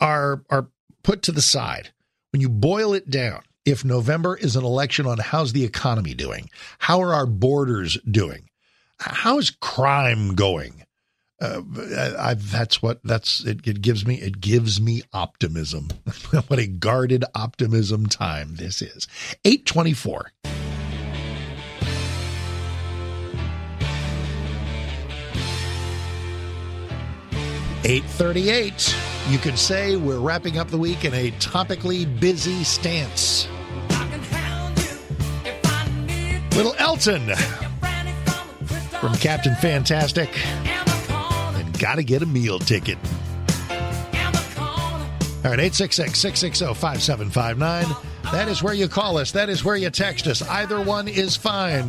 are 0.01 0.43
are 0.51 0.69
put 1.03 1.23
to 1.23 1.33
the 1.33 1.43
side, 1.43 1.91
when 2.33 2.41
you 2.41 2.49
boil 2.49 2.95
it 2.95 3.11
down, 3.11 3.43
if 3.65 3.85
November 3.85 4.37
is 4.37 4.57
an 4.57 4.65
election 4.65 5.07
on 5.07 5.19
how's 5.19 5.53
the 5.53 5.65
economy 5.65 6.15
doing? 6.15 6.49
How 6.79 7.01
are 7.03 7.13
our 7.13 7.27
borders 7.27 7.99
doing? 8.11 8.49
How 8.99 9.39
is 9.39 9.51
crime 9.51 10.35
going? 10.35 10.85
Uh, 11.41 11.63
I, 12.19 12.35
that's 12.35 12.83
what 12.83 13.01
that's 13.03 13.43
it, 13.47 13.67
it 13.67 13.81
gives 13.81 14.05
me 14.05 14.17
it 14.17 14.41
gives 14.41 14.81
me 14.81 15.03
optimism. 15.13 15.89
What 16.49 16.59
a 16.59 16.67
guarded 16.67 17.25
optimism 17.35 18.07
time 18.07 18.57
this 18.57 18.83
is. 18.83 19.09
824 19.45 20.31
838 27.85 28.97
you 29.29 29.39
could 29.39 29.59
say 29.59 29.97
we're 29.97 30.19
wrapping 30.19 30.59
up 30.59 30.69
the 30.69 30.79
week 30.79 31.05
in 31.05 31.15
a 31.15 31.31
topically 31.33 32.05
busy 32.21 32.65
stance. 32.65 33.49
Little 36.55 36.75
elton 36.79 37.35
from 39.01 39.15
captain 39.15 39.55
fantastic 39.57 40.29
got 41.81 41.97
to 41.97 42.05
get 42.05 42.23
a 42.23 42.27
meal 42.27 42.59
ticket. 42.59 42.99
All 45.43 45.51
right, 45.51 45.59
866 45.59 46.19
660 46.19 46.75
5759. 46.75 47.97
That 48.31 48.49
is 48.49 48.63
where 48.63 48.75
you 48.75 48.87
call 48.87 49.17
us. 49.17 49.33
That 49.33 49.49
is 49.49 49.65
where 49.65 49.75
you 49.75 49.89
text 49.89 50.27
us. 50.27 50.43
Either 50.43 50.81
one 50.83 51.09
is 51.09 51.35
fine. 51.35 51.89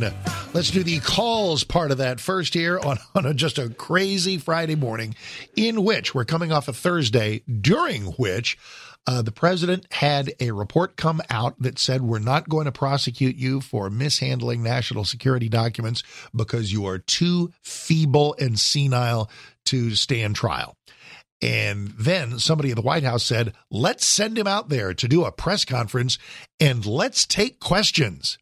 Let's 0.54 0.70
do 0.70 0.82
the 0.82 1.00
calls 1.00 1.62
part 1.62 1.90
of 1.90 1.98
that 1.98 2.18
first 2.18 2.54
here 2.54 2.80
on, 2.80 2.98
on 3.14 3.26
a, 3.26 3.34
just 3.34 3.58
a 3.58 3.68
crazy 3.68 4.38
Friday 4.38 4.74
morning, 4.74 5.14
in 5.54 5.84
which 5.84 6.14
we're 6.14 6.24
coming 6.24 6.50
off 6.50 6.66
a 6.66 6.72
Thursday, 6.72 7.42
during 7.60 8.04
which 8.12 8.56
uh, 9.06 9.20
the 9.20 9.32
president 9.32 9.86
had 9.92 10.32
a 10.40 10.52
report 10.52 10.96
come 10.96 11.20
out 11.28 11.60
that 11.60 11.78
said 11.78 12.02
we're 12.02 12.18
not 12.18 12.48
going 12.48 12.66
to 12.66 12.72
prosecute 12.72 13.36
you 13.36 13.60
for 13.60 13.90
mishandling 13.90 14.62
national 14.62 15.04
security 15.04 15.48
documents 15.48 16.02
because 16.34 16.72
you 16.72 16.86
are 16.86 16.98
too 16.98 17.52
feeble 17.62 18.36
and 18.38 18.58
senile 18.58 19.28
to 19.66 19.94
stand 19.94 20.36
trial. 20.36 20.76
And 21.40 21.88
then 21.98 22.38
somebody 22.38 22.70
at 22.70 22.76
the 22.76 22.82
White 22.82 23.02
House 23.02 23.24
said, 23.24 23.52
let's 23.68 24.06
send 24.06 24.38
him 24.38 24.46
out 24.46 24.68
there 24.68 24.94
to 24.94 25.08
do 25.08 25.24
a 25.24 25.32
press 25.32 25.64
conference 25.64 26.16
and 26.60 26.86
let's 26.86 27.26
take 27.26 27.58
questions. 27.58 28.38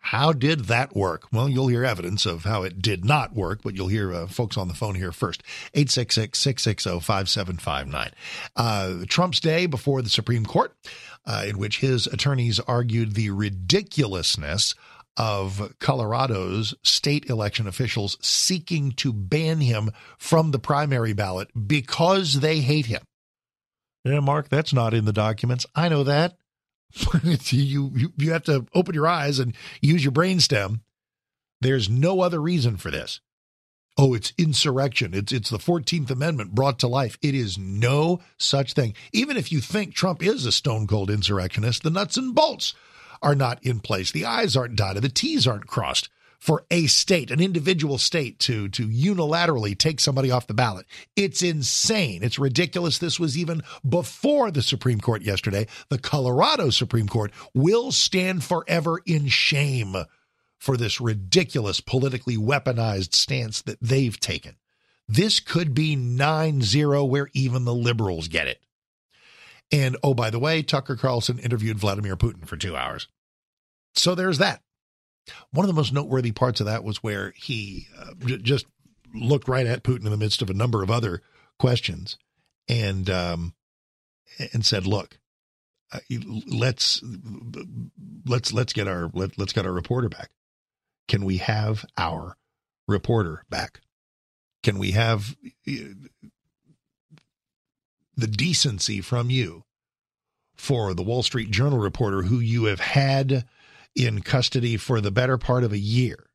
How 0.00 0.32
did 0.32 0.64
that 0.64 0.96
work? 0.96 1.28
Well, 1.30 1.48
you'll 1.48 1.68
hear 1.68 1.84
evidence 1.84 2.26
of 2.26 2.42
how 2.42 2.64
it 2.64 2.82
did 2.82 3.04
not 3.04 3.34
work, 3.34 3.60
but 3.62 3.76
you'll 3.76 3.88
hear 3.88 4.12
uh, 4.12 4.26
folks 4.26 4.56
on 4.56 4.66
the 4.66 4.74
phone 4.74 4.96
here 4.96 5.12
first. 5.12 5.42
866 5.74 6.36
660 6.38 7.00
5759. 7.00 8.10
Uh, 8.56 9.04
Trump's 9.06 9.38
day 9.38 9.66
before 9.66 10.02
the 10.02 10.08
Supreme 10.08 10.46
Court, 10.46 10.74
uh, 11.26 11.44
in 11.46 11.58
which 11.58 11.78
his 11.78 12.06
attorneys 12.08 12.58
argued 12.58 13.14
the 13.14 13.30
ridiculousness 13.30 14.74
of 15.16 15.74
Colorado's 15.80 16.74
state 16.82 17.28
election 17.28 17.66
officials 17.66 18.16
seeking 18.20 18.92
to 18.92 19.12
ban 19.12 19.60
him 19.60 19.90
from 20.18 20.50
the 20.50 20.58
primary 20.58 21.12
ballot 21.12 21.48
because 21.66 22.40
they 22.40 22.60
hate 22.60 22.86
him. 22.86 23.02
Yeah, 24.04 24.20
Mark, 24.20 24.48
that's 24.48 24.72
not 24.72 24.94
in 24.94 25.04
the 25.04 25.12
documents. 25.12 25.66
I 25.74 25.88
know 25.88 26.04
that. 26.04 26.36
you, 27.22 27.90
you 27.94 28.12
you 28.16 28.32
have 28.32 28.44
to 28.44 28.66
open 28.74 28.94
your 28.94 29.06
eyes 29.06 29.38
and 29.38 29.54
use 29.80 30.02
your 30.02 30.12
brainstem. 30.12 30.80
There's 31.60 31.88
no 31.88 32.20
other 32.20 32.40
reason 32.40 32.76
for 32.76 32.90
this. 32.90 33.20
Oh, 33.98 34.14
it's 34.14 34.32
insurrection. 34.38 35.12
It's 35.12 35.32
it's 35.32 35.50
the 35.50 35.58
14th 35.58 36.10
Amendment 36.10 36.54
brought 36.54 36.78
to 36.80 36.88
life. 36.88 37.18
It 37.22 37.34
is 37.34 37.58
no 37.58 38.20
such 38.38 38.72
thing. 38.72 38.94
Even 39.12 39.36
if 39.36 39.52
you 39.52 39.60
think 39.60 39.94
Trump 39.94 40.22
is 40.22 40.46
a 40.46 40.52
stone 40.52 40.86
cold 40.86 41.10
insurrectionist, 41.10 41.82
the 41.82 41.90
nuts 41.90 42.16
and 42.16 42.34
bolts 42.34 42.74
are 43.22 43.34
not 43.34 43.62
in 43.64 43.80
place. 43.80 44.10
The 44.12 44.24
I's 44.24 44.56
aren't 44.56 44.76
dotted, 44.76 45.02
the 45.02 45.08
T's 45.08 45.46
aren't 45.46 45.66
crossed 45.66 46.08
for 46.40 46.64
a 46.70 46.86
state, 46.86 47.30
an 47.30 47.40
individual 47.40 47.98
state 47.98 48.38
to 48.40 48.68
to 48.70 48.88
unilaterally 48.88 49.78
take 49.78 50.00
somebody 50.00 50.30
off 50.30 50.46
the 50.46 50.54
ballot. 50.54 50.86
It's 51.14 51.42
insane. 51.42 52.22
It's 52.22 52.38
ridiculous. 52.38 52.98
This 52.98 53.20
was 53.20 53.36
even 53.36 53.62
before 53.86 54.50
the 54.50 54.62
Supreme 54.62 55.00
Court 55.00 55.22
yesterday. 55.22 55.66
The 55.90 55.98
Colorado 55.98 56.70
Supreme 56.70 57.08
Court 57.08 57.30
will 57.54 57.92
stand 57.92 58.42
forever 58.42 59.00
in 59.04 59.28
shame 59.28 59.94
for 60.58 60.76
this 60.76 61.00
ridiculous 61.00 61.80
politically 61.80 62.36
weaponized 62.36 63.14
stance 63.14 63.62
that 63.62 63.78
they've 63.80 64.18
taken. 64.18 64.56
This 65.08 65.40
could 65.40 65.74
be 65.74 65.96
9-0 65.96 67.08
where 67.08 67.28
even 67.32 67.64
the 67.64 67.74
liberals 67.74 68.28
get 68.28 68.46
it. 68.46 68.60
And 69.72 69.96
oh, 70.02 70.14
by 70.14 70.30
the 70.30 70.38
way, 70.38 70.62
Tucker 70.62 70.96
Carlson 70.96 71.38
interviewed 71.38 71.78
Vladimir 71.78 72.16
Putin 72.16 72.46
for 72.46 72.56
two 72.56 72.76
hours. 72.76 73.08
So 73.94 74.14
there's 74.14 74.38
that. 74.38 74.62
One 75.52 75.64
of 75.64 75.68
the 75.68 75.78
most 75.78 75.92
noteworthy 75.92 76.32
parts 76.32 76.60
of 76.60 76.66
that 76.66 76.84
was 76.84 77.02
where 77.02 77.32
he 77.36 77.88
uh, 77.98 78.14
j- 78.24 78.38
just 78.38 78.66
looked 79.14 79.48
right 79.48 79.66
at 79.66 79.82
Putin 79.82 80.04
in 80.04 80.10
the 80.10 80.16
midst 80.16 80.42
of 80.42 80.50
a 80.50 80.54
number 80.54 80.82
of 80.82 80.90
other 80.90 81.22
questions 81.58 82.16
and 82.68 83.08
um, 83.10 83.54
and 84.52 84.64
said, 84.64 84.86
"Look, 84.86 85.18
uh, 85.92 85.98
let's 86.46 87.02
let's 88.24 88.52
let's 88.52 88.72
get 88.72 88.88
our 88.88 89.10
let, 89.12 89.38
let's 89.38 89.52
get 89.52 89.66
our 89.66 89.72
reporter 89.72 90.08
back. 90.08 90.30
Can 91.08 91.24
we 91.24 91.38
have 91.38 91.84
our 91.96 92.36
reporter 92.88 93.44
back? 93.50 93.80
Can 94.62 94.78
we 94.78 94.92
have 94.92 95.36
the 98.16 98.26
decency 98.26 99.00
from 99.00 99.30
you 99.30 99.64
for 100.54 100.92
the 100.92 101.02
Wall 101.02 101.22
Street 101.22 101.50
Journal 101.50 101.78
reporter 101.78 102.22
who 102.22 102.38
you 102.38 102.64
have 102.64 102.80
had 102.80 103.46
in 103.94 104.22
custody 104.22 104.76
for 104.76 105.00
the 105.00 105.10
better 105.10 105.38
part 105.38 105.64
of 105.64 105.72
a 105.72 105.78
year. 105.78 106.26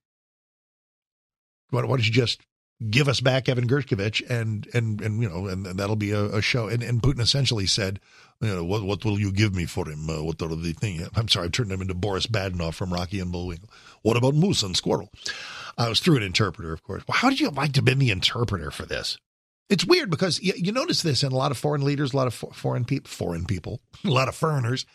Why, 1.69 1.81
don't 1.81 2.05
you 2.05 2.11
just 2.11 2.41
give 2.89 3.07
us 3.07 3.21
back 3.21 3.47
Evan 3.47 3.67
Gershkovich 3.67 4.27
and 4.29 4.67
and 4.73 5.01
and 5.01 5.21
you 5.21 5.29
know 5.29 5.47
and, 5.47 5.65
that'll 5.65 5.95
be 5.95 6.11
a, 6.11 6.25
a, 6.25 6.41
show. 6.41 6.67
And, 6.67 6.83
and 6.83 7.01
Putin 7.01 7.19
essentially 7.19 7.65
said, 7.65 7.99
you 8.41 8.53
know, 8.53 8.63
what 8.63 8.83
what 8.83 9.03
will 9.03 9.19
you 9.19 9.31
give 9.31 9.55
me 9.55 9.65
for 9.65 9.87
him? 9.89 10.09
Uh, 10.09 10.23
what 10.23 10.37
the 10.37 10.75
thing? 10.77 11.05
I'm 11.15 11.27
sorry, 11.27 11.47
I 11.47 11.49
turned 11.49 11.71
him 11.71 11.81
into 11.81 11.93
Boris 11.93 12.27
Badenov 12.27 12.73
from 12.73 12.93
Rocky 12.93 13.19
and 13.19 13.31
Bullwinkle. 13.31 13.69
What 14.01 14.17
about 14.17 14.35
Moose 14.35 14.63
and 14.63 14.75
Squirrel? 14.75 15.09
I 15.77 15.89
was 15.89 15.99
through 15.99 16.17
an 16.17 16.23
interpreter, 16.23 16.71
of 16.71 16.83
course. 16.83 17.03
Well, 17.07 17.17
how 17.17 17.29
did 17.29 17.39
you 17.39 17.49
like 17.49 17.73
to 17.73 17.81
be 17.81 17.93
the 17.93 18.11
interpreter 18.11 18.71
for 18.71 18.85
this? 18.85 19.17
It's 19.67 19.85
weird 19.85 20.11
because 20.11 20.39
you, 20.41 20.53
you, 20.55 20.71
notice 20.71 21.01
this 21.01 21.23
in 21.23 21.31
a 21.31 21.35
lot 21.35 21.49
of 21.49 21.57
foreign 21.57 21.83
leaders, 21.83 22.13
a 22.13 22.17
lot 22.17 22.27
of 22.27 22.35
foreign 22.35 22.85
people, 22.85 23.09
foreign 23.09 23.45
people, 23.47 23.81
a 24.03 24.09
lot 24.09 24.27
of 24.27 24.35
foreigners, 24.35 24.85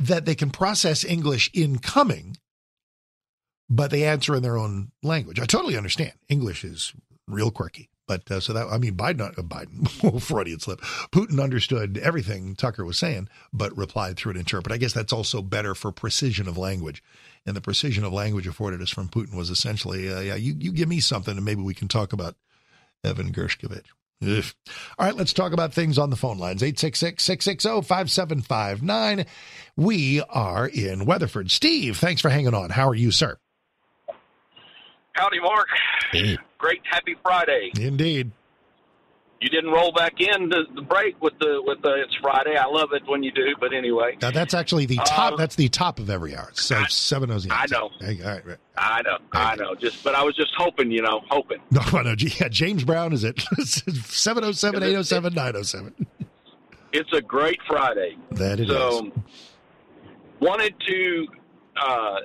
that 0.00 0.24
they 0.24 0.34
can 0.34 0.50
process 0.50 1.04
English 1.04 1.50
incoming, 1.52 2.38
but 3.68 3.90
they 3.90 4.04
answer 4.04 4.34
in 4.34 4.42
their 4.42 4.56
own 4.56 4.90
language. 5.02 5.38
I 5.38 5.44
totally 5.44 5.76
understand. 5.76 6.12
English 6.28 6.64
is 6.64 6.92
real 7.28 7.50
quirky. 7.50 7.90
But 8.08 8.28
uh, 8.28 8.40
so 8.40 8.52
that 8.54 8.66
I 8.66 8.78
mean, 8.78 8.96
Biden, 8.96 9.20
uh, 9.20 9.42
Biden, 9.42 10.20
Freudian 10.22 10.58
slip. 10.58 10.80
Putin 11.12 11.40
understood 11.40 11.96
everything 11.98 12.56
Tucker 12.56 12.84
was 12.84 12.98
saying, 12.98 13.28
but 13.52 13.76
replied 13.76 14.16
through 14.16 14.32
an 14.32 14.38
interpreter. 14.38 14.74
I 14.74 14.78
guess 14.78 14.92
that's 14.92 15.12
also 15.12 15.42
better 15.42 15.76
for 15.76 15.92
precision 15.92 16.48
of 16.48 16.58
language, 16.58 17.04
and 17.46 17.54
the 17.54 17.60
precision 17.60 18.02
of 18.02 18.12
language 18.12 18.48
afforded 18.48 18.82
us 18.82 18.90
from 18.90 19.08
Putin 19.08 19.36
was 19.36 19.48
essentially, 19.48 20.12
uh, 20.12 20.18
yeah, 20.18 20.34
you 20.34 20.56
you 20.58 20.72
give 20.72 20.88
me 20.88 20.98
something, 20.98 21.36
and 21.36 21.44
maybe 21.44 21.62
we 21.62 21.72
can 21.72 21.86
talk 21.86 22.12
about 22.12 22.34
Evan 23.04 23.32
Gershkovich. 23.32 23.86
Ugh. 24.22 24.44
All 24.98 25.06
right, 25.06 25.14
let's 25.16 25.32
talk 25.32 25.52
about 25.52 25.72
things 25.72 25.98
on 25.98 26.10
the 26.10 26.16
phone 26.16 26.38
lines. 26.38 26.62
866 26.62 27.22
660 27.22 27.86
5759. 27.86 29.26
We 29.76 30.22
are 30.28 30.66
in 30.66 31.06
Weatherford. 31.06 31.50
Steve, 31.50 31.96
thanks 31.96 32.20
for 32.20 32.28
hanging 32.28 32.54
on. 32.54 32.70
How 32.70 32.88
are 32.88 32.94
you, 32.94 33.10
sir? 33.10 33.38
Howdy, 35.12 35.40
Mark. 35.40 35.68
Hey. 36.12 36.38
Great, 36.58 36.80
happy 36.84 37.16
Friday. 37.22 37.70
Indeed 37.78 38.32
you 39.40 39.48
didn't 39.48 39.70
roll 39.70 39.90
back 39.92 40.20
in 40.20 40.50
the, 40.50 40.66
the 40.74 40.82
break 40.82 41.20
with 41.22 41.32
the 41.40 41.62
with 41.64 41.80
the 41.80 42.02
it's 42.02 42.14
Friday. 42.16 42.56
I 42.56 42.66
love 42.66 42.92
it 42.92 43.02
when 43.06 43.22
you 43.22 43.32
do, 43.32 43.54
but 43.58 43.72
anyway. 43.72 44.18
Now 44.20 44.30
that's 44.30 44.52
actually 44.52 44.84
the 44.84 44.96
top. 44.96 45.32
Um, 45.32 45.38
that's 45.38 45.56
the 45.56 45.68
top 45.68 45.98
of 45.98 46.10
every 46.10 46.36
hour. 46.36 46.50
So 46.52 46.82
seven 46.88 47.30
oh. 47.30 47.40
I 47.50 47.66
know. 47.70 47.90
Hey, 48.00 48.20
all 48.22 48.28
right, 48.28 48.46
right. 48.46 48.58
I 48.76 49.02
know. 49.02 49.18
I 49.32 49.56
know. 49.56 49.74
Just, 49.74 50.04
but 50.04 50.14
I 50.14 50.22
was 50.22 50.36
just 50.36 50.52
hoping, 50.56 50.90
you 50.90 51.02
know, 51.02 51.22
hoping. 51.30 51.58
No, 51.70 52.02
no. 52.02 52.14
Yeah, 52.18 52.48
James 52.48 52.84
Brown 52.84 53.12
is 53.12 53.24
it 53.24 53.40
707 53.64 54.82
807 54.82 55.34
907. 55.34 56.06
It's 56.92 57.12
a 57.12 57.22
great 57.22 57.60
Friday. 57.66 58.16
That 58.32 58.60
it 58.60 58.68
so, 58.68 59.06
is. 59.06 59.12
wanted 60.40 60.74
to 60.86 61.26
uh, 61.80 62.16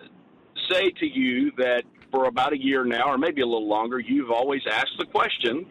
say 0.70 0.90
to 0.92 1.06
you 1.06 1.52
that 1.58 1.84
for 2.12 2.26
about 2.26 2.54
a 2.54 2.60
year 2.60 2.84
now, 2.84 3.10
or 3.10 3.18
maybe 3.18 3.42
a 3.42 3.46
little 3.46 3.68
longer, 3.68 4.00
you've 4.00 4.32
always 4.32 4.62
asked 4.70 4.96
the 4.98 5.06
question 5.06 5.66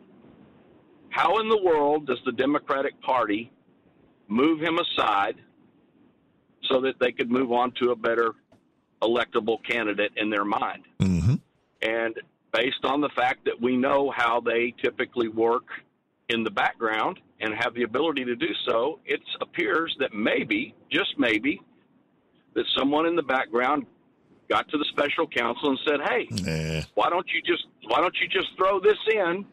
how 1.14 1.38
in 1.38 1.48
the 1.48 1.62
world 1.62 2.08
does 2.08 2.18
the 2.26 2.32
Democratic 2.32 3.00
Party 3.00 3.52
move 4.26 4.60
him 4.60 4.80
aside 4.80 5.36
so 6.64 6.80
that 6.80 6.94
they 6.98 7.12
could 7.12 7.30
move 7.30 7.52
on 7.52 7.70
to 7.80 7.92
a 7.92 7.96
better 7.96 8.32
electable 9.00 9.58
candidate 9.64 10.10
in 10.16 10.28
their 10.28 10.44
mind? 10.44 10.82
Mm-hmm. 10.98 11.34
And 11.82 12.16
based 12.52 12.84
on 12.84 13.00
the 13.00 13.10
fact 13.10 13.44
that 13.44 13.60
we 13.60 13.76
know 13.76 14.10
how 14.10 14.40
they 14.40 14.74
typically 14.82 15.28
work 15.28 15.66
in 16.30 16.42
the 16.42 16.50
background 16.50 17.20
and 17.38 17.54
have 17.54 17.74
the 17.74 17.84
ability 17.84 18.24
to 18.24 18.34
do 18.34 18.52
so, 18.66 18.98
it 19.06 19.20
appears 19.40 19.94
that 20.00 20.12
maybe, 20.12 20.74
just 20.90 21.16
maybe, 21.16 21.60
that 22.54 22.64
someone 22.76 23.06
in 23.06 23.14
the 23.14 23.22
background 23.22 23.86
got 24.50 24.68
to 24.70 24.78
the 24.78 24.84
special 24.90 25.28
counsel 25.28 25.68
and 25.70 25.78
said, 25.86 26.00
"Hey, 26.08 26.26
Nah. 26.42 26.82
why 26.94 27.08
don't 27.08 27.26
you 27.32 27.40
just 27.40 27.66
why 27.84 28.00
don't 28.00 28.16
you 28.20 28.26
just 28.26 28.48
throw 28.56 28.80
this 28.80 28.98
in, 29.12 29.46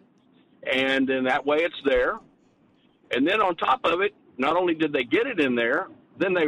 and 0.72 1.08
then 1.08 1.24
that 1.26 1.46
way 1.46 1.58
it's 1.60 1.76
there." 1.86 2.18
And 3.14 3.28
then 3.28 3.42
on 3.42 3.56
top 3.56 3.82
of 3.84 4.02
it, 4.02 4.14
not 4.38 4.56
only 4.56 4.74
did 4.74 4.94
they 4.94 5.04
get 5.04 5.28
it 5.28 5.40
in 5.40 5.56
there, 5.56 5.88
then 6.18 6.34
they 6.34 6.46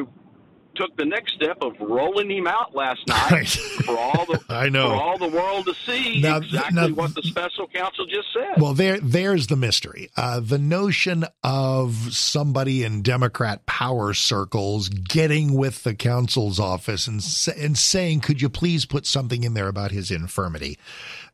took 0.76 0.96
the 0.98 1.06
next 1.06 1.34
step 1.36 1.58
of 1.62 1.74
rolling 1.80 2.32
him 2.32 2.48
out 2.48 2.74
last 2.74 3.00
night 3.08 3.48
for 3.86 3.96
all 3.96 4.26
the 4.26 4.42
I 4.50 4.70
know. 4.70 4.88
for 4.90 4.96
all 4.96 5.18
the 5.20 5.28
world 5.28 5.66
to 5.66 5.74
see 5.76 6.20
Now- 6.20 6.38
exactly 6.38 6.74
now- 6.90 6.96
what 6.96 7.14
the 7.14 7.22
special 7.22 7.68
counsel 7.68 8.08
just 8.08 8.30
said. 8.34 8.60
Well, 8.60 8.74
there, 8.74 9.00
there's 9.00 9.48
the 9.48 9.56
mystery. 9.56 10.10
Uh, 10.18 10.40
the 10.40 10.58
notion 10.58 11.26
of 11.44 11.94
somebody 12.12 12.84
in 12.84 13.04
Democrat 13.04 13.68
power 13.68 14.16
circles 14.16 14.90
getting 14.90 15.54
with 15.54 15.84
the 15.84 15.94
counsel's 15.94 16.60
office 16.60 17.06
and 17.08 17.16
and 17.62 17.78
saying, 17.78 18.22
"Could 18.22 18.42
you 18.42 18.50
please 18.50 18.86
put 18.86 19.06
something 19.06 19.44
in 19.44 19.54
there 19.54 19.68
about 19.68 19.92
his 19.92 20.10
infirmity?" 20.10 20.80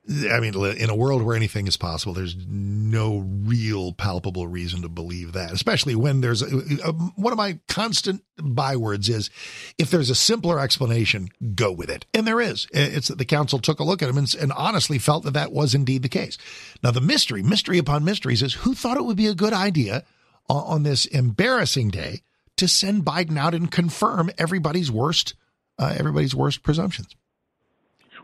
I 0.07 0.39
mean, 0.39 0.55
in 0.55 0.89
a 0.89 0.95
world 0.95 1.21
where 1.21 1.35
anything 1.35 1.67
is 1.67 1.77
possible, 1.77 2.13
there's 2.13 2.35
no 2.47 3.17
real 3.17 3.93
palpable 3.93 4.47
reason 4.47 4.81
to 4.81 4.89
believe 4.89 5.33
that, 5.33 5.51
especially 5.51 5.93
when 5.93 6.21
there's 6.21 6.41
a, 6.41 6.47
a, 6.83 6.93
one 6.93 7.31
of 7.31 7.37
my 7.37 7.59
constant 7.67 8.23
bywords 8.37 9.07
is 9.07 9.29
if 9.77 9.91
there's 9.91 10.09
a 10.09 10.15
simpler 10.15 10.59
explanation, 10.59 11.29
go 11.53 11.71
with 11.71 11.89
it. 11.91 12.05
And 12.13 12.25
there 12.25 12.41
is. 12.41 12.67
It's 12.71 13.09
that 13.09 13.19
the 13.19 13.25
counsel 13.25 13.59
took 13.59 13.79
a 13.79 13.83
look 13.83 14.01
at 14.01 14.09
him 14.09 14.17
and, 14.17 14.33
and 14.35 14.51
honestly 14.53 14.97
felt 14.97 15.25
that 15.25 15.33
that 15.33 15.51
was 15.51 15.75
indeed 15.75 16.01
the 16.01 16.09
case. 16.09 16.37
Now, 16.81 16.91
the 16.91 17.01
mystery, 17.01 17.43
mystery 17.43 17.77
upon 17.77 18.03
mysteries 18.03 18.41
is 18.41 18.55
who 18.55 18.73
thought 18.73 18.97
it 18.97 19.05
would 19.05 19.17
be 19.17 19.27
a 19.27 19.35
good 19.35 19.53
idea 19.53 20.05
on, 20.47 20.63
on 20.63 20.83
this 20.83 21.05
embarrassing 21.05 21.89
day 21.89 22.21
to 22.57 22.67
send 22.67 23.05
Biden 23.05 23.37
out 23.37 23.53
and 23.53 23.69
confirm 23.69 24.31
everybody's 24.37 24.89
worst, 24.89 25.35
uh, 25.77 25.93
everybody's 25.97 26.33
worst 26.33 26.63
presumptions. 26.63 27.15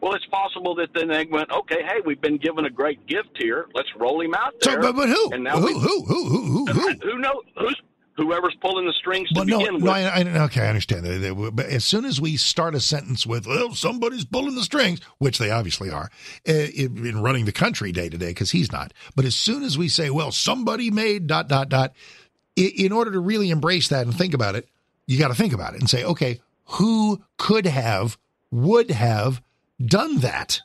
Well, 0.06 0.14
it's 0.14 0.26
possible 0.28 0.76
that 0.76 0.90
then 0.94 1.08
they 1.08 1.26
went, 1.26 1.50
okay, 1.52 1.82
hey, 1.82 2.00
we've 2.06 2.22
been 2.22 2.38
given 2.38 2.64
a 2.66 2.70
great 2.70 3.08
gift 3.08 3.30
here. 3.40 3.66
Let's 3.74 3.90
roll 3.98 4.22
him 4.22 4.36
out 4.36 4.54
So, 4.62 4.70
there. 4.70 4.80
but, 4.82 4.96
but 4.96 5.10
who? 5.10 5.32
And 5.32 5.44
now 5.44 5.58
who, 5.58 5.66
we, 5.66 5.74
who, 5.74 5.80
who, 6.06 6.26
who, 6.30 6.46
who, 6.48 6.66
who? 6.68 6.92
who 7.02 7.18
knows? 7.18 7.42
Who's 7.58 7.82
whoever's 8.16 8.56
pulling 8.62 8.86
the 8.86 8.94
strings 8.94 9.28
to 9.30 9.40
Well, 9.40 9.46
no, 9.48 9.58
begin 9.58 9.74
no, 9.80 9.86
with? 9.86 9.90
I, 9.92 10.22
I, 10.22 10.44
okay, 10.44 10.62
I 10.62 10.68
understand 10.68 11.06
that. 11.06 11.18
They- 11.18 11.32
But 11.32 11.66
as 11.66 11.84
soon 11.84 12.06
as 12.06 12.22
we 12.22 12.38
start 12.38 12.76
a 12.76 12.80
sentence 12.80 13.26
with, 13.26 13.48
well, 13.48 13.74
somebody's 13.74 14.26
pulling 14.26 14.54
the 14.54 14.62
strings, 14.64 15.02
which 15.18 15.40
they 15.40 15.50
obviously 15.50 15.90
are, 15.90 16.12
uh, 16.48 16.54
in, 16.54 17.04
in 17.04 17.22
running 17.24 17.46
the 17.46 17.52
country 17.52 17.92
day 17.92 18.08
to 18.08 18.18
day, 18.20 18.28
because 18.30 18.52
he's 18.52 18.72
not. 18.72 18.94
But 19.16 19.26
as 19.26 19.34
soon 19.34 19.64
as 19.64 19.76
we 19.76 19.88
say, 19.90 20.12
well, 20.12 20.32
somebody 20.32 20.92
made 20.92 21.26
dot, 21.26 21.48
dot, 21.50 21.68
dot, 21.68 21.94
in 22.56 22.92
order 22.92 23.12
to 23.12 23.20
really 23.20 23.50
embrace 23.50 23.88
that 23.88 24.06
and 24.06 24.16
think 24.16 24.36
about 24.36 24.54
it, 24.54 24.70
you 25.08 25.18
got 25.18 25.30
to 25.30 25.34
think 25.36 25.52
about 25.54 25.74
it 25.74 25.80
and 25.80 25.90
say, 25.90 26.04
okay, 26.04 26.40
who 26.66 27.22
could 27.38 27.66
have, 27.66 28.20
would 28.52 28.92
have 28.92 29.42
done 29.84 30.20
that? 30.20 30.62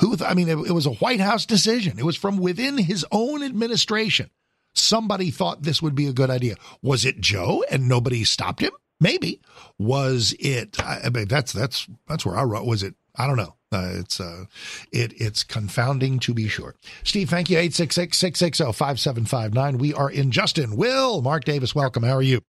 Who, 0.00 0.16
I 0.24 0.34
mean, 0.34 0.48
it, 0.48 0.58
it 0.58 0.72
was 0.72 0.86
a 0.86 0.94
White 0.94 1.20
House 1.20 1.46
decision. 1.46 1.98
It 1.98 2.04
was 2.04 2.16
from 2.16 2.38
within 2.38 2.78
his 2.78 3.06
own 3.12 3.42
administration. 3.42 4.30
Somebody 4.74 5.30
thought 5.30 5.62
this 5.62 5.80
would 5.80 5.94
be 5.94 6.08
a 6.08 6.12
good 6.12 6.30
idea. 6.30 6.56
Was 6.82 7.04
it 7.04 7.20
Joe 7.20 7.64
and 7.70 7.88
nobody 7.88 8.24
stopped 8.24 8.60
him? 8.60 8.72
Maybe. 9.00 9.40
Was 9.78 10.34
it? 10.40 10.84
I 10.84 11.10
mean, 11.10 11.28
that's 11.28 11.52
that's 11.52 11.86
that's 12.08 12.26
where 12.26 12.36
I 12.36 12.42
wrote. 12.42 12.66
Was 12.66 12.82
it? 12.82 12.94
I 13.16 13.28
don't 13.28 13.36
know. 13.36 13.54
Uh, 13.70 13.92
it's 13.96 14.18
uh, 14.20 14.46
it 14.92 15.12
it's 15.20 15.44
confounding 15.44 16.18
to 16.20 16.32
be 16.34 16.48
sure. 16.48 16.74
Steve, 17.02 17.30
thank 17.30 17.50
you. 17.50 17.58
866-660-5759. 17.58 19.78
We 19.78 19.94
are 19.94 20.10
in 20.10 20.30
Justin. 20.30 20.76
Will 20.76 21.22
Mark 21.22 21.44
Davis, 21.44 21.74
welcome. 21.74 22.02
How 22.02 22.16
are 22.16 22.22
you? 22.22 22.40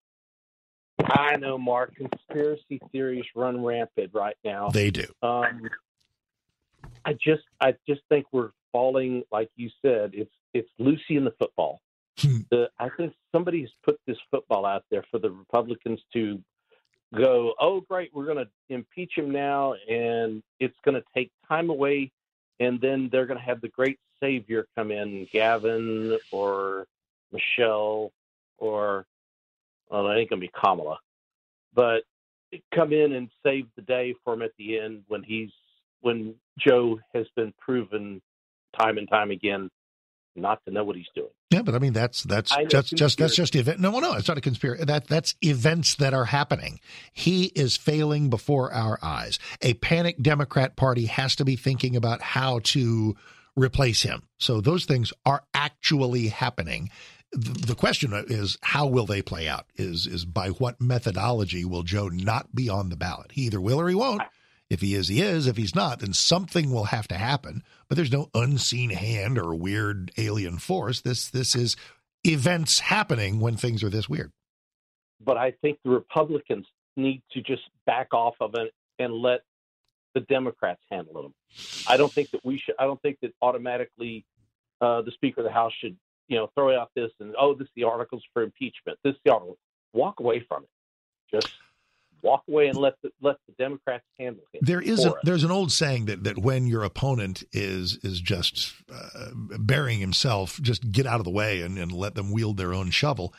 I 1.03 1.37
know, 1.37 1.59
Mark. 1.59 1.95
Conspiracy 1.97 2.81
theories 2.93 3.25
run 3.35 3.65
rampant 3.65 4.11
right 4.15 4.37
now. 4.45 4.69
They 4.71 4.91
do. 4.91 5.05
Um, 5.23 5.63
I 7.05 7.13
just, 7.13 7.43
I 7.61 7.75
just 7.89 8.01
think 8.09 8.27
we're 8.33 8.51
falling, 8.73 9.23
like 9.31 9.51
you 9.57 9.71
said. 9.83 10.11
It's, 10.15 10.33
it's 10.53 10.69
Lucy 10.79 11.17
in 11.17 11.25
the 11.25 11.35
football. 11.39 11.81
Hmm. 12.21 12.39
the, 12.51 12.71
I 12.79 12.89
think 12.97 13.13
somebody's 13.33 13.71
put 13.85 13.99
this 14.07 14.17
football 14.31 14.65
out 14.65 14.85
there 14.91 15.05
for 15.11 15.19
the 15.19 15.31
Republicans 15.31 16.01
to 16.13 16.41
go. 17.15 17.55
Oh, 17.61 17.81
great, 17.81 18.11
we're 18.15 18.27
going 18.27 18.45
to 18.45 18.49
impeach 18.69 19.13
him 19.17 19.31
now, 19.31 19.75
and 19.89 20.43
it's 20.61 20.77
going 20.85 20.95
to 20.95 21.05
take 21.15 21.31
time 21.49 21.71
away, 21.71 22.13
and 22.61 22.81
then 22.81 23.09
they're 23.11 23.27
going 23.27 23.39
to 23.39 23.45
have 23.45 23.61
the 23.61 23.69
great 23.69 23.99
savior 24.21 24.67
come 24.77 24.91
in, 24.91 25.27
Gavin 25.33 26.19
or 26.31 26.87
Michelle 27.33 28.13
or 28.59 29.07
well, 29.91 30.09
it 30.09 30.17
ain't 30.17 30.31
going 30.31 30.41
to 30.41 30.47
be 30.47 30.53
Kamala, 30.59 30.99
but 31.75 32.03
come 32.75 32.93
in 32.93 33.13
and 33.13 33.29
save 33.45 33.67
the 33.77 33.83
day 33.83 34.15
for 34.25 34.35
him 34.35 34.43
at 34.43 34.53
the 34.59 34.79
end 34.79 35.03
when 35.09 35.23
he's 35.23 35.51
when 36.05 36.35
Joe 36.59 37.01
has 37.15 37.27
been 37.35 37.53
proven 37.59 38.21
time 38.79 38.99
and 38.99 39.09
time 39.09 39.31
again 39.31 39.71
not 40.37 40.65
to 40.67 40.73
know 40.73 40.85
what 40.85 40.97
he's 40.97 41.07
doing. 41.15 41.31
Yeah, 41.51 41.63
but 41.63 41.75
I 41.75 41.79
mean 41.79 41.93
that's 41.93 42.23
that's 42.25 42.53
I 42.53 42.63
know 42.63 42.69
just 42.69 42.95
just 42.97 43.19
that's 43.19 43.37
just 43.37 43.55
event. 43.55 43.79
No, 43.79 43.99
no, 44.01 44.15
it's 44.15 44.29
not 44.29 44.39
a 44.39 44.41
conspiracy. 44.41 44.85
That 44.85 45.07
that's 45.07 45.35
events 45.41 45.95
that 45.97 46.13
are 46.13 46.25
happening. 46.25 46.81
He 47.13 47.45
is 47.47 47.77
failing 47.77 48.31
before 48.31 48.73
our 48.73 48.99
eyes. 49.03 49.39
A 49.63 49.75
panic 49.75 50.21
Democrat 50.21 50.77
Party 50.77 51.07
has 51.07 51.37
to 51.37 51.45
be 51.45 51.57
thinking 51.57 51.95
about 51.95 52.21
how 52.23 52.61
to 52.65 53.15
replace 53.57 54.03
him. 54.03 54.23
So 54.39 54.61
those 54.61 54.85
things 54.85 55.13
are 55.25 55.45
actually 55.55 56.29
happening. 56.29 56.91
The 57.31 57.67
the 57.67 57.75
question 57.77 58.13
is 58.29 58.59
how 58.63 58.87
will 58.87 59.07
they 59.07 59.23
play 59.23 59.49
out? 59.49 59.67
Is 59.77 60.09
is 60.09 60.25
by 60.25 60.49
what 60.49 60.81
methodology 60.81 61.65
will 61.65 61.85
Joe 61.85 62.09
not 62.09 62.55
be 62.55 62.69
on 62.69 62.89
the 62.89 62.97
ballot? 62.97 63.33
He 63.33 63.43
either 63.43 63.61
will 63.61 63.81
or 63.81 63.89
he 63.89 63.95
won't. 63.95 64.23
If 64.71 64.81
he 64.81 64.95
is, 64.95 65.09
he 65.09 65.21
is. 65.21 65.47
If 65.47 65.57
he's 65.57 65.75
not, 65.75 66.01
then 66.01 66.13
something 66.13 66.71
will 66.71 66.85
have 66.85 67.07
to 67.09 67.17
happen. 67.17 67.63
But 67.89 67.97
there's 67.97 68.13
no 68.13 68.29
unseen 68.35 68.91
hand 68.91 69.39
or 69.39 69.55
weird 69.55 70.11
alien 70.17 70.59
force. 70.59 71.01
This 71.01 71.29
this 71.29 71.55
is 71.55 71.77
events 72.25 72.81
happening 72.81 73.41
when 73.41 73.57
things 73.57 73.83
are 73.85 73.91
this 73.91 74.09
weird. 74.09 74.33
But 75.25 75.37
I 75.37 75.53
think 75.63 75.79
the 75.85 75.91
Republicans 75.91 76.67
need 76.97 77.23
to 77.33 77.43
just 77.43 77.63
back 77.87 78.13
off 78.13 78.35
of 78.41 78.55
it 78.55 78.73
and 78.99 79.13
let 79.13 79.41
the 80.15 80.21
Democrats 80.21 80.81
handle 80.91 81.23
them. 81.23 81.35
I 81.89 81.97
don't 81.97 82.13
think 82.13 82.31
that 82.31 82.45
we 82.45 82.59
should. 82.59 82.75
I 82.79 82.85
don't 82.85 83.01
think 83.03 83.19
that 83.23 83.33
automatically 83.43 84.25
uh, 84.81 85.03
the 85.03 85.11
Speaker 85.13 85.41
of 85.41 85.45
the 85.45 85.53
House 85.53 85.73
should, 85.81 85.97
you 86.29 86.37
know, 86.37 86.51
throw 86.55 86.79
out 86.79 86.91
this 86.97 87.11
and 87.21 87.35
oh, 87.39 87.55
this 87.55 87.67
is 87.67 87.73
the 87.77 87.85
articles 87.85 88.23
for 88.33 88.43
impeachment. 88.43 88.99
This 89.05 89.15
is 89.15 89.21
the 89.25 89.33
article. 89.33 89.59
Walk 89.93 90.21
away 90.21 90.45
from 90.49 90.65
it. 90.65 90.69
Just 91.31 91.51
walk 92.25 92.43
away 92.49 92.67
and 92.69 92.77
let 92.77 92.95
the 93.03 93.11
let 93.21 93.37
the 93.47 93.55
Democrats 93.59 94.05
handle 94.19 94.43
it. 94.53 94.65
There 94.65 94.81
is 94.81 95.05
a, 95.05 95.15
there's 95.23 95.45
an 95.45 95.51
old 95.51 95.71
saying 95.71 96.07
that 96.07 96.25
that 96.25 96.39
when 96.39 96.67
your 96.67 96.83
opponent 96.83 97.45
is 97.53 97.99
is 98.03 98.21
just 98.21 98.73
uh, 98.93 99.29
burying 99.59 100.01
himself, 100.01 100.61
just 100.61 100.91
get 100.91 101.07
out 101.07 101.21
of 101.21 101.25
the 101.25 101.31
way 101.31 101.61
and, 101.61 101.79
and 101.79 101.93
let 101.93 102.15
them 102.15 102.33
wield 102.33 102.57
their 102.57 102.75
own 102.75 102.91
shovel. 102.91 103.35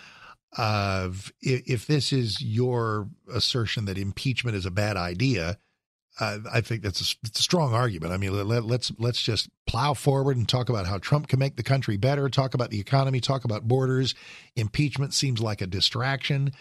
Uh, 0.57 1.09
if, 1.41 1.63
if 1.67 1.87
this 1.87 2.13
is 2.13 2.41
your 2.41 3.09
assertion 3.33 3.85
that 3.85 3.97
impeachment 3.97 4.55
is 4.55 4.65
a 4.65 4.71
bad 4.71 4.95
idea, 4.95 5.57
uh, 6.17 6.37
I 6.49 6.61
think 6.61 6.81
that's 6.81 7.01
a, 7.01 7.15
it's 7.25 7.39
a 7.39 7.43
strong 7.43 7.73
argument. 7.73 8.13
I 8.13 8.17
mean, 8.17 8.31
let, 8.47 8.63
let's 8.63 8.91
let's 8.97 9.21
just 9.21 9.49
plow 9.67 9.93
forward 9.93 10.37
and 10.37 10.47
talk 10.47 10.69
about 10.69 10.85
how 10.87 10.97
Trump 10.97 11.27
can 11.27 11.39
make 11.39 11.57
the 11.57 11.63
country 11.63 11.97
better. 11.97 12.29
Talk 12.29 12.53
about 12.53 12.69
the 12.69 12.79
economy. 12.79 13.19
Talk 13.19 13.43
about 13.43 13.67
borders. 13.67 14.15
Impeachment 14.55 15.13
seems 15.13 15.41
like 15.41 15.61
a 15.61 15.67
distraction. 15.67 16.53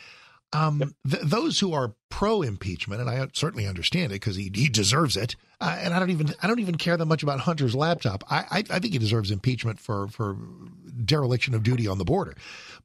Um, 0.54 0.94
th- 1.10 1.22
those 1.24 1.58
who 1.58 1.72
are 1.72 1.94
pro 2.10 2.42
impeachment, 2.42 3.00
and 3.00 3.10
I 3.10 3.26
certainly 3.32 3.66
understand 3.66 4.12
it 4.12 4.16
because 4.16 4.36
he, 4.36 4.52
he 4.54 4.68
deserves 4.68 5.16
it. 5.16 5.34
Uh, 5.60 5.76
and 5.80 5.92
I 5.92 5.98
don't 5.98 6.10
even 6.10 6.32
I 6.42 6.46
don't 6.46 6.60
even 6.60 6.76
care 6.76 6.96
that 6.96 7.06
much 7.06 7.24
about 7.24 7.40
Hunter's 7.40 7.74
laptop. 7.74 8.22
I, 8.30 8.44
I 8.50 8.58
I 8.70 8.78
think 8.78 8.92
he 8.92 8.98
deserves 8.98 9.30
impeachment 9.30 9.80
for 9.80 10.06
for 10.08 10.36
dereliction 11.04 11.54
of 11.54 11.64
duty 11.64 11.88
on 11.88 11.98
the 11.98 12.04
border. 12.04 12.34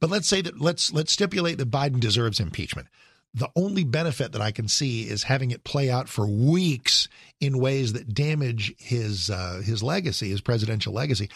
But 0.00 0.10
let's 0.10 0.26
say 0.26 0.40
that 0.42 0.60
let's 0.60 0.92
let's 0.92 1.12
stipulate 1.12 1.58
that 1.58 1.70
Biden 1.70 2.00
deserves 2.00 2.40
impeachment. 2.40 2.88
The 3.32 3.48
only 3.54 3.84
benefit 3.84 4.32
that 4.32 4.40
I 4.40 4.50
can 4.50 4.66
see 4.66 5.02
is 5.02 5.22
having 5.22 5.52
it 5.52 5.62
play 5.62 5.88
out 5.88 6.08
for 6.08 6.26
weeks 6.26 7.06
in 7.38 7.60
ways 7.60 7.92
that 7.92 8.12
damage 8.12 8.74
his 8.78 9.30
uh, 9.30 9.62
his 9.64 9.80
legacy, 9.80 10.30
his 10.30 10.40
presidential 10.40 10.92
legacy. 10.92 11.30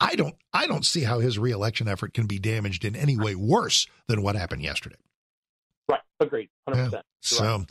I 0.00 0.16
don't 0.16 0.34
I 0.52 0.66
don't 0.66 0.84
see 0.84 1.02
how 1.02 1.20
his 1.20 1.38
reelection 1.38 1.86
effort 1.86 2.12
can 2.12 2.26
be 2.26 2.40
damaged 2.40 2.84
in 2.84 2.96
any 2.96 3.16
way 3.16 3.36
worse 3.36 3.86
than 4.08 4.22
what 4.22 4.34
happened 4.34 4.62
yesterday. 4.62 4.96
Agreed. 6.20 6.48
Hundred 6.66 6.84
percent. 6.86 7.04
So, 7.20 7.64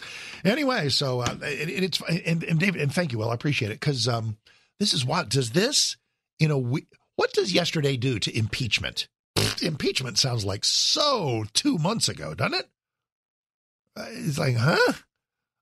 anyway, 0.44 0.90
so 0.90 1.22
uh, 1.22 1.36
it, 1.42 1.70
it- 1.70 1.84
it's 1.84 2.02
and, 2.02 2.44
and 2.44 2.60
David 2.60 2.82
and 2.82 2.94
thank 2.94 3.12
you, 3.12 3.18
Will. 3.20 3.30
I 3.30 3.34
appreciate 3.34 3.72
it 3.72 3.80
because 3.80 4.08
um, 4.08 4.38
this 4.80 4.94
is 4.94 5.06
what 5.06 5.30
does 5.30 5.52
this 5.52 5.98
in 6.40 6.52
a 6.52 6.58
we- 6.58 6.88
what 7.16 7.34
does 7.34 7.54
yesterday 7.54 7.96
do 7.98 8.20
to 8.20 8.38
impeachment? 8.38 9.08
impeachment 9.62 10.18
sounds 10.18 10.46
like 10.46 10.64
so 10.66 11.46
two 11.54 11.78
months 11.78 12.08
ago, 12.10 12.34
doesn't 12.34 12.54
it? 12.56 12.70
Uh, 13.98 14.06
it's 14.10 14.38
like, 14.38 14.56
huh? 14.58 14.94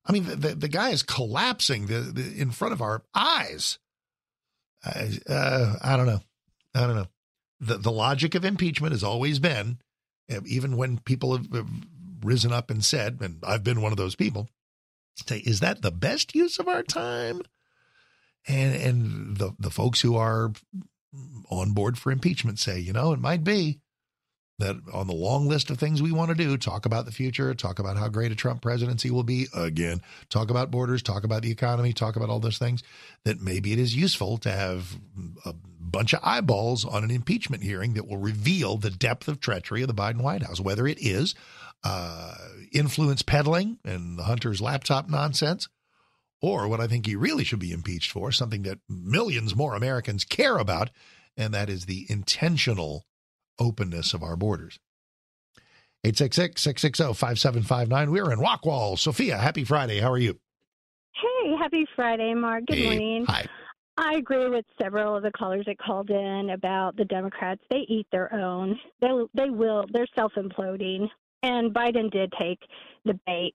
I 0.06 0.12
mean, 0.12 0.24
the, 0.24 0.36
the, 0.36 0.54
the 0.54 0.68
guy 0.68 0.90
is 0.90 1.02
collapsing 1.02 1.86
the, 1.86 2.00
the, 2.00 2.40
in 2.40 2.50
front 2.50 2.72
of 2.74 2.82
our 2.82 3.02
eyes. 3.14 3.78
Uh, 4.84 5.06
uh, 5.28 5.76
I 5.80 5.96
don't 5.96 6.06
know. 6.06 6.20
I 6.74 6.86
don't 6.86 6.96
know. 6.96 7.06
The, 7.60 7.78
the 7.78 7.92
logic 7.92 8.34
of 8.34 8.44
impeachment 8.44 8.92
has 8.92 9.02
always 9.04 9.38
been, 9.38 9.78
uh, 10.30 10.40
even 10.46 10.76
when 10.76 10.98
people 10.98 11.36
have, 11.36 11.46
have 11.52 11.68
risen 12.24 12.52
up 12.52 12.70
and 12.70 12.84
said, 12.84 13.18
and 13.20 13.42
I've 13.46 13.64
been 13.64 13.82
one 13.82 13.92
of 13.92 13.98
those 13.98 14.16
people, 14.16 14.48
Say, 15.16 15.38
is 15.38 15.60
that 15.60 15.82
the 15.82 15.92
best 15.92 16.34
use 16.34 16.58
of 16.58 16.68
our 16.68 16.82
time? 16.82 17.42
And 18.46 18.74
and 18.74 19.36
the 19.36 19.52
the 19.58 19.70
folks 19.70 20.00
who 20.00 20.16
are 20.16 20.52
on 21.48 21.72
board 21.72 21.96
for 21.96 22.10
impeachment 22.10 22.58
say, 22.58 22.78
you 22.80 22.92
know, 22.92 23.12
it 23.12 23.20
might 23.20 23.44
be 23.44 23.80
that 24.58 24.76
on 24.92 25.06
the 25.06 25.14
long 25.14 25.48
list 25.48 25.70
of 25.70 25.78
things 25.78 26.02
we 26.02 26.12
want 26.12 26.30
to 26.30 26.34
do, 26.34 26.56
talk 26.56 26.86
about 26.86 27.06
the 27.06 27.12
future, 27.12 27.54
talk 27.54 27.78
about 27.78 27.96
how 27.96 28.08
great 28.08 28.32
a 28.32 28.36
Trump 28.36 28.60
presidency 28.62 29.10
will 29.10 29.22
be 29.24 29.46
again, 29.54 30.00
talk 30.28 30.50
about 30.50 30.70
borders, 30.70 31.02
talk 31.02 31.24
about 31.24 31.42
the 31.42 31.50
economy, 31.50 31.92
talk 31.92 32.16
about 32.16 32.28
all 32.28 32.38
those 32.38 32.58
things, 32.58 32.82
that 33.24 33.40
maybe 33.40 33.72
it 33.72 33.78
is 33.78 33.96
useful 33.96 34.36
to 34.38 34.50
have 34.50 34.96
a 35.44 35.54
bunch 35.94 36.12
of 36.12 36.20
eyeballs 36.22 36.84
on 36.84 37.02
an 37.04 37.10
impeachment 37.10 37.62
hearing 37.62 37.94
that 37.94 38.06
will 38.06 38.18
reveal 38.18 38.76
the 38.76 38.90
depth 38.90 39.28
of 39.28 39.40
treachery 39.40 39.80
of 39.82 39.88
the 39.88 39.94
Biden 39.94 40.20
White 40.22 40.42
House, 40.42 40.60
whether 40.60 40.86
it 40.86 40.98
is 41.00 41.34
uh, 41.84 42.34
influence 42.72 43.22
peddling 43.22 43.78
and 43.84 44.18
the 44.18 44.24
Hunter's 44.24 44.60
laptop 44.60 45.08
nonsense, 45.08 45.68
or 46.42 46.68
what 46.68 46.80
I 46.80 46.86
think 46.86 47.06
he 47.06 47.16
really 47.16 47.44
should 47.44 47.58
be 47.60 47.72
impeached 47.72 48.10
for, 48.10 48.30
something 48.32 48.62
that 48.62 48.78
millions 48.88 49.54
more 49.56 49.74
Americans 49.74 50.24
care 50.24 50.58
about, 50.58 50.90
and 51.36 51.52
that 51.54 51.68
is 51.70 51.86
the 51.86 52.06
intentional 52.08 53.06
openness 53.58 54.12
of 54.14 54.22
our 54.22 54.36
borders. 54.36 54.78
866-660-5759. 56.06 58.10
We're 58.10 58.30
in 58.32 58.38
Rockwall. 58.38 58.98
Sophia, 58.98 59.38
happy 59.38 59.64
Friday. 59.64 60.00
How 60.00 60.12
are 60.12 60.18
you? 60.18 60.38
Hey, 61.14 61.56
happy 61.58 61.86
Friday, 61.96 62.34
Mark. 62.34 62.66
Good 62.66 62.76
Hey, 62.76 62.84
morning. 62.84 63.24
Hi. 63.26 63.46
I 63.96 64.14
agree 64.14 64.48
with 64.48 64.64
several 64.80 65.16
of 65.16 65.22
the 65.22 65.30
callers 65.30 65.66
that 65.66 65.78
called 65.78 66.10
in 66.10 66.50
about 66.50 66.96
the 66.96 67.04
Democrats. 67.04 67.62
They 67.70 67.84
eat 67.88 68.06
their 68.10 68.32
own. 68.34 68.78
They 69.00 69.08
they 69.34 69.50
will. 69.50 69.84
They're 69.92 70.06
self 70.16 70.32
imploding. 70.36 71.08
And 71.42 71.72
Biden 71.72 72.10
did 72.10 72.32
take 72.40 72.58
the 73.04 73.18
bait. 73.26 73.54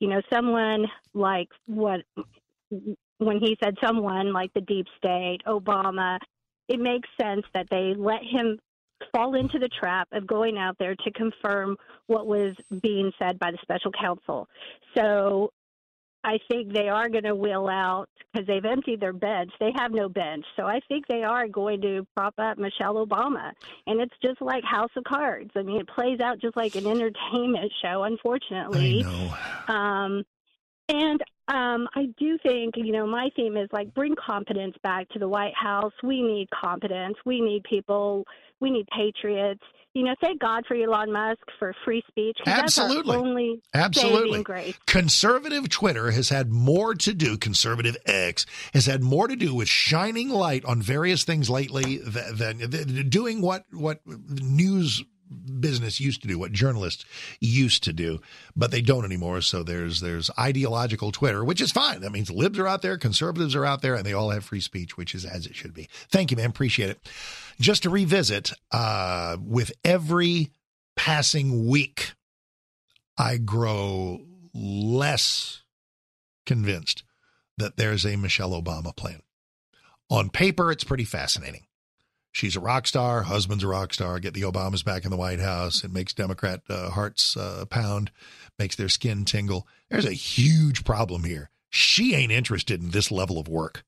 You 0.00 0.08
know, 0.08 0.22
someone 0.32 0.86
like 1.12 1.48
what 1.66 2.00
when 3.18 3.40
he 3.40 3.56
said 3.62 3.74
someone 3.84 4.32
like 4.32 4.52
the 4.54 4.60
deep 4.62 4.86
state, 4.96 5.38
Obama. 5.46 6.18
It 6.66 6.80
makes 6.80 7.08
sense 7.20 7.44
that 7.52 7.66
they 7.70 7.92
let 7.94 8.22
him 8.22 8.58
fall 9.12 9.34
into 9.34 9.58
the 9.58 9.68
trap 9.68 10.08
of 10.12 10.26
going 10.26 10.56
out 10.56 10.76
there 10.78 10.94
to 10.94 11.10
confirm 11.12 11.76
what 12.06 12.26
was 12.26 12.54
being 12.82 13.12
said 13.18 13.38
by 13.38 13.50
the 13.50 13.58
special 13.60 13.90
counsel. 13.92 14.48
So 14.96 15.50
I 16.24 16.38
think 16.48 16.72
they 16.72 16.88
are 16.88 17.08
going 17.08 17.24
to 17.24 17.34
wheel 17.34 17.68
out 17.68 18.08
because 18.32 18.46
they've 18.46 18.64
emptied 18.64 19.00
their 19.00 19.12
bench. 19.12 19.52
They 19.60 19.72
have 19.76 19.92
no 19.92 20.08
bench. 20.08 20.44
So 20.56 20.64
I 20.64 20.80
think 20.88 21.06
they 21.06 21.22
are 21.22 21.46
going 21.46 21.80
to 21.82 22.06
prop 22.16 22.34
up 22.38 22.58
Michelle 22.58 23.06
Obama. 23.06 23.52
And 23.86 24.00
it's 24.00 24.14
just 24.22 24.40
like 24.40 24.64
House 24.64 24.90
of 24.96 25.04
Cards. 25.04 25.50
I 25.54 25.62
mean, 25.62 25.80
it 25.80 25.88
plays 25.88 26.20
out 26.20 26.40
just 26.40 26.56
like 26.56 26.74
an 26.74 26.86
entertainment 26.86 27.72
show, 27.82 28.04
unfortunately. 28.04 29.04
I 29.04 29.08
Um, 29.68 30.24
and 30.88 31.20
um, 31.48 31.88
I 31.94 32.06
do 32.18 32.38
think, 32.42 32.74
you 32.76 32.92
know, 32.92 33.06
my 33.06 33.28
theme 33.36 33.56
is 33.56 33.68
like 33.72 33.92
bring 33.94 34.14
competence 34.16 34.76
back 34.82 35.08
to 35.10 35.18
the 35.18 35.28
White 35.28 35.54
House. 35.54 35.92
We 36.02 36.22
need 36.22 36.48
competence. 36.50 37.16
We 37.24 37.40
need 37.40 37.64
people. 37.64 38.24
We 38.60 38.70
need 38.70 38.86
patriots. 38.88 39.62
You 39.94 40.02
know, 40.02 40.14
thank 40.20 40.40
God 40.40 40.66
for 40.66 40.74
Elon 40.74 41.12
Musk 41.12 41.42
for 41.56 41.72
free 41.84 42.02
speech. 42.08 42.36
Absolutely. 42.46 43.16
Only 43.16 43.62
Absolutely. 43.72 44.42
grace. 44.42 44.76
Conservative 44.86 45.68
Twitter 45.68 46.10
has 46.10 46.30
had 46.30 46.50
more 46.50 46.96
to 46.96 47.14
do, 47.14 47.38
conservative 47.38 47.96
X 48.04 48.44
has 48.72 48.86
had 48.86 49.04
more 49.04 49.28
to 49.28 49.36
do 49.36 49.54
with 49.54 49.68
shining 49.68 50.30
light 50.30 50.64
on 50.64 50.82
various 50.82 51.22
things 51.22 51.48
lately 51.48 51.98
than, 51.98 52.36
than, 52.36 52.70
than 52.70 53.08
doing 53.08 53.40
what, 53.40 53.66
what 53.70 54.00
news 54.04 55.04
business 55.60 56.00
used 56.00 56.22
to 56.22 56.28
do, 56.28 56.38
what 56.38 56.52
journalists 56.52 57.04
used 57.40 57.82
to 57.84 57.92
do, 57.92 58.20
but 58.54 58.70
they 58.70 58.80
don't 58.80 59.04
anymore. 59.04 59.40
So 59.40 59.62
there's 59.62 60.00
there's 60.00 60.30
ideological 60.38 61.12
Twitter, 61.12 61.44
which 61.44 61.60
is 61.60 61.72
fine. 61.72 62.00
That 62.00 62.12
means 62.12 62.30
libs 62.30 62.58
are 62.58 62.68
out 62.68 62.82
there, 62.82 62.98
conservatives 62.98 63.54
are 63.54 63.64
out 63.64 63.82
there, 63.82 63.94
and 63.94 64.04
they 64.04 64.12
all 64.12 64.30
have 64.30 64.44
free 64.44 64.60
speech, 64.60 64.96
which 64.96 65.14
is 65.14 65.24
as 65.24 65.46
it 65.46 65.54
should 65.54 65.74
be. 65.74 65.88
Thank 66.10 66.30
you, 66.30 66.36
man. 66.36 66.50
Appreciate 66.50 66.90
it. 66.90 67.08
Just 67.60 67.84
to 67.84 67.90
revisit, 67.90 68.52
uh, 68.72 69.36
with 69.40 69.72
every 69.84 70.50
passing 70.96 71.68
week, 71.68 72.12
I 73.16 73.36
grow 73.36 74.20
less 74.52 75.62
convinced 76.46 77.04
that 77.56 77.76
there's 77.76 78.04
a 78.04 78.16
Michelle 78.16 78.50
Obama 78.50 78.94
plan. 78.94 79.20
On 80.10 80.28
paper, 80.28 80.70
it's 80.70 80.84
pretty 80.84 81.04
fascinating. 81.04 81.66
She's 82.34 82.56
a 82.56 82.60
rock 82.60 82.88
star, 82.88 83.22
husband's 83.22 83.62
a 83.62 83.68
rock 83.68 83.94
star. 83.94 84.18
Get 84.18 84.34
the 84.34 84.42
Obamas 84.42 84.84
back 84.84 85.04
in 85.04 85.12
the 85.12 85.16
White 85.16 85.38
House. 85.38 85.84
It 85.84 85.92
makes 85.92 86.12
Democrat 86.12 86.62
uh, 86.68 86.90
hearts 86.90 87.36
uh, 87.36 87.64
pound, 87.70 88.10
makes 88.58 88.74
their 88.74 88.88
skin 88.88 89.24
tingle. 89.24 89.68
There's 89.88 90.04
a 90.04 90.12
huge 90.12 90.82
problem 90.82 91.22
here. 91.22 91.50
She 91.70 92.12
ain't 92.16 92.32
interested 92.32 92.82
in 92.82 92.90
this 92.90 93.12
level 93.12 93.38
of 93.38 93.46
work. 93.46 93.84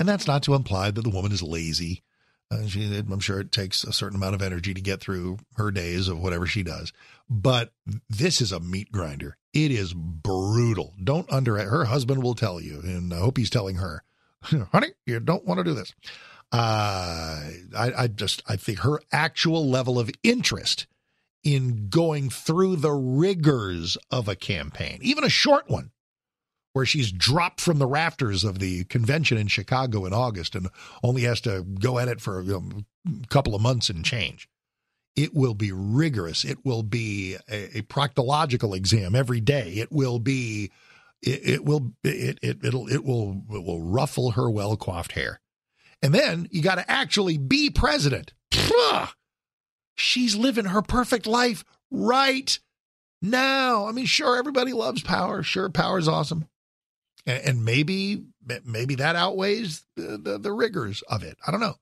And 0.00 0.08
that's 0.08 0.26
not 0.26 0.42
to 0.42 0.54
imply 0.54 0.90
that 0.90 1.02
the 1.02 1.10
woman 1.10 1.30
is 1.30 1.44
lazy. 1.44 2.02
Uh, 2.50 2.66
she, 2.66 2.92
I'm 2.92 3.20
sure 3.20 3.38
it 3.38 3.52
takes 3.52 3.84
a 3.84 3.92
certain 3.92 4.16
amount 4.16 4.34
of 4.34 4.42
energy 4.42 4.74
to 4.74 4.80
get 4.80 5.00
through 5.00 5.38
her 5.56 5.70
days 5.70 6.08
of 6.08 6.20
whatever 6.20 6.48
she 6.48 6.64
does. 6.64 6.92
But 7.30 7.70
this 8.10 8.40
is 8.40 8.50
a 8.50 8.58
meat 8.58 8.90
grinder. 8.90 9.36
It 9.52 9.70
is 9.70 9.94
brutal. 9.94 10.92
Don't 11.02 11.32
under 11.32 11.56
her 11.56 11.84
husband 11.84 12.20
will 12.20 12.34
tell 12.34 12.60
you, 12.60 12.80
and 12.80 13.14
I 13.14 13.18
hope 13.18 13.38
he's 13.38 13.48
telling 13.48 13.76
her, 13.76 14.02
honey, 14.42 14.88
you 15.06 15.20
don't 15.20 15.44
want 15.44 15.58
to 15.58 15.64
do 15.64 15.74
this. 15.74 15.94
Uh, 16.54 17.50
I, 17.76 17.92
I 17.98 18.06
just 18.06 18.40
I 18.46 18.54
think 18.54 18.78
her 18.80 19.00
actual 19.10 19.68
level 19.68 19.98
of 19.98 20.08
interest 20.22 20.86
in 21.42 21.88
going 21.88 22.30
through 22.30 22.76
the 22.76 22.92
rigors 22.92 23.98
of 24.08 24.28
a 24.28 24.36
campaign, 24.36 25.00
even 25.02 25.24
a 25.24 25.28
short 25.28 25.68
one, 25.68 25.90
where 26.72 26.86
she's 26.86 27.10
dropped 27.10 27.60
from 27.60 27.80
the 27.80 27.88
rafters 27.88 28.44
of 28.44 28.60
the 28.60 28.84
convention 28.84 29.36
in 29.36 29.48
Chicago 29.48 30.06
in 30.06 30.12
August 30.12 30.54
and 30.54 30.68
only 31.02 31.22
has 31.22 31.40
to 31.40 31.64
go 31.64 31.98
at 31.98 32.06
it 32.06 32.20
for 32.20 32.38
a 32.38 32.60
couple 33.28 33.56
of 33.56 33.60
months 33.60 33.90
and 33.90 34.04
change. 34.04 34.48
It 35.16 35.34
will 35.34 35.54
be 35.54 35.72
rigorous. 35.72 36.44
It 36.44 36.64
will 36.64 36.84
be 36.84 37.36
a, 37.50 37.78
a 37.78 37.82
proctological 37.82 38.76
exam 38.76 39.16
every 39.16 39.40
day. 39.40 39.72
It 39.72 39.90
will 39.90 40.20
be, 40.20 40.70
it, 41.20 41.40
it 41.44 41.64
will, 41.64 41.94
it, 42.04 42.38
it, 42.42 42.64
it'll, 42.64 42.88
it 42.88 43.04
will, 43.04 43.42
it 43.50 43.64
will 43.64 43.82
ruffle 43.82 44.32
her 44.32 44.48
well 44.48 44.76
coiffed 44.76 45.12
hair. 45.12 45.40
And 46.04 46.14
then 46.14 46.48
you 46.50 46.60
got 46.60 46.74
to 46.74 46.88
actually 46.88 47.38
be 47.38 47.70
president. 47.70 48.34
She's 49.96 50.36
living 50.36 50.66
her 50.66 50.82
perfect 50.82 51.26
life 51.26 51.64
right 51.90 52.58
now. 53.22 53.86
I 53.86 53.92
mean, 53.92 54.04
sure, 54.04 54.36
everybody 54.36 54.74
loves 54.74 55.02
power. 55.02 55.42
Sure, 55.42 55.70
power 55.70 55.98
is 55.98 56.06
awesome. 56.06 56.46
And, 57.24 57.42
and 57.44 57.64
maybe, 57.64 58.22
maybe 58.66 58.96
that 58.96 59.16
outweighs 59.16 59.86
the, 59.96 60.18
the, 60.18 60.38
the 60.38 60.52
rigors 60.52 61.00
of 61.08 61.22
it. 61.22 61.38
I 61.46 61.50
don't 61.50 61.60
know. 61.60 61.76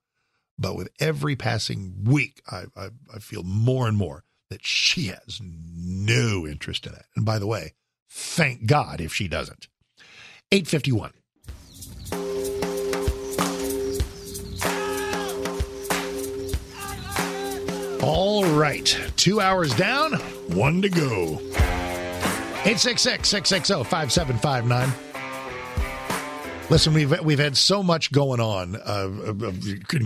But 0.57 0.77
with 0.77 0.91
every 1.01 1.35
passing 1.35 2.05
week, 2.05 2.43
I, 2.49 2.67
I, 2.77 2.91
I 3.13 3.19
feel 3.19 3.43
more 3.43 3.89
and 3.89 3.97
more 3.97 4.23
that 4.51 4.65
she 4.65 5.07
has 5.07 5.41
no 5.43 6.47
interest 6.47 6.87
in 6.87 6.93
it. 6.93 7.07
And 7.17 7.27
by 7.27 7.41
the 7.41 7.49
way, 7.49 7.75
thank 8.09 8.67
God 8.67 9.01
if 9.01 9.13
she 9.13 9.27
doesn't. 9.27 9.67
851. 10.53 11.13
All 18.03 18.45
right. 18.45 18.99
Two 19.17 19.41
hours 19.41 19.73
down, 19.77 20.15
one 20.55 20.83
to 20.83 20.89
go. 20.89 21.39
866 22.65 23.29
660 23.29 23.85
5759. 23.89 24.93
Listen, 26.69 26.95
we've 26.95 27.21
we've 27.21 27.39
had 27.39 27.57
so 27.57 27.81
much 27.83 28.11
going 28.11 28.41
on 28.41 28.75
uh, 28.75 29.53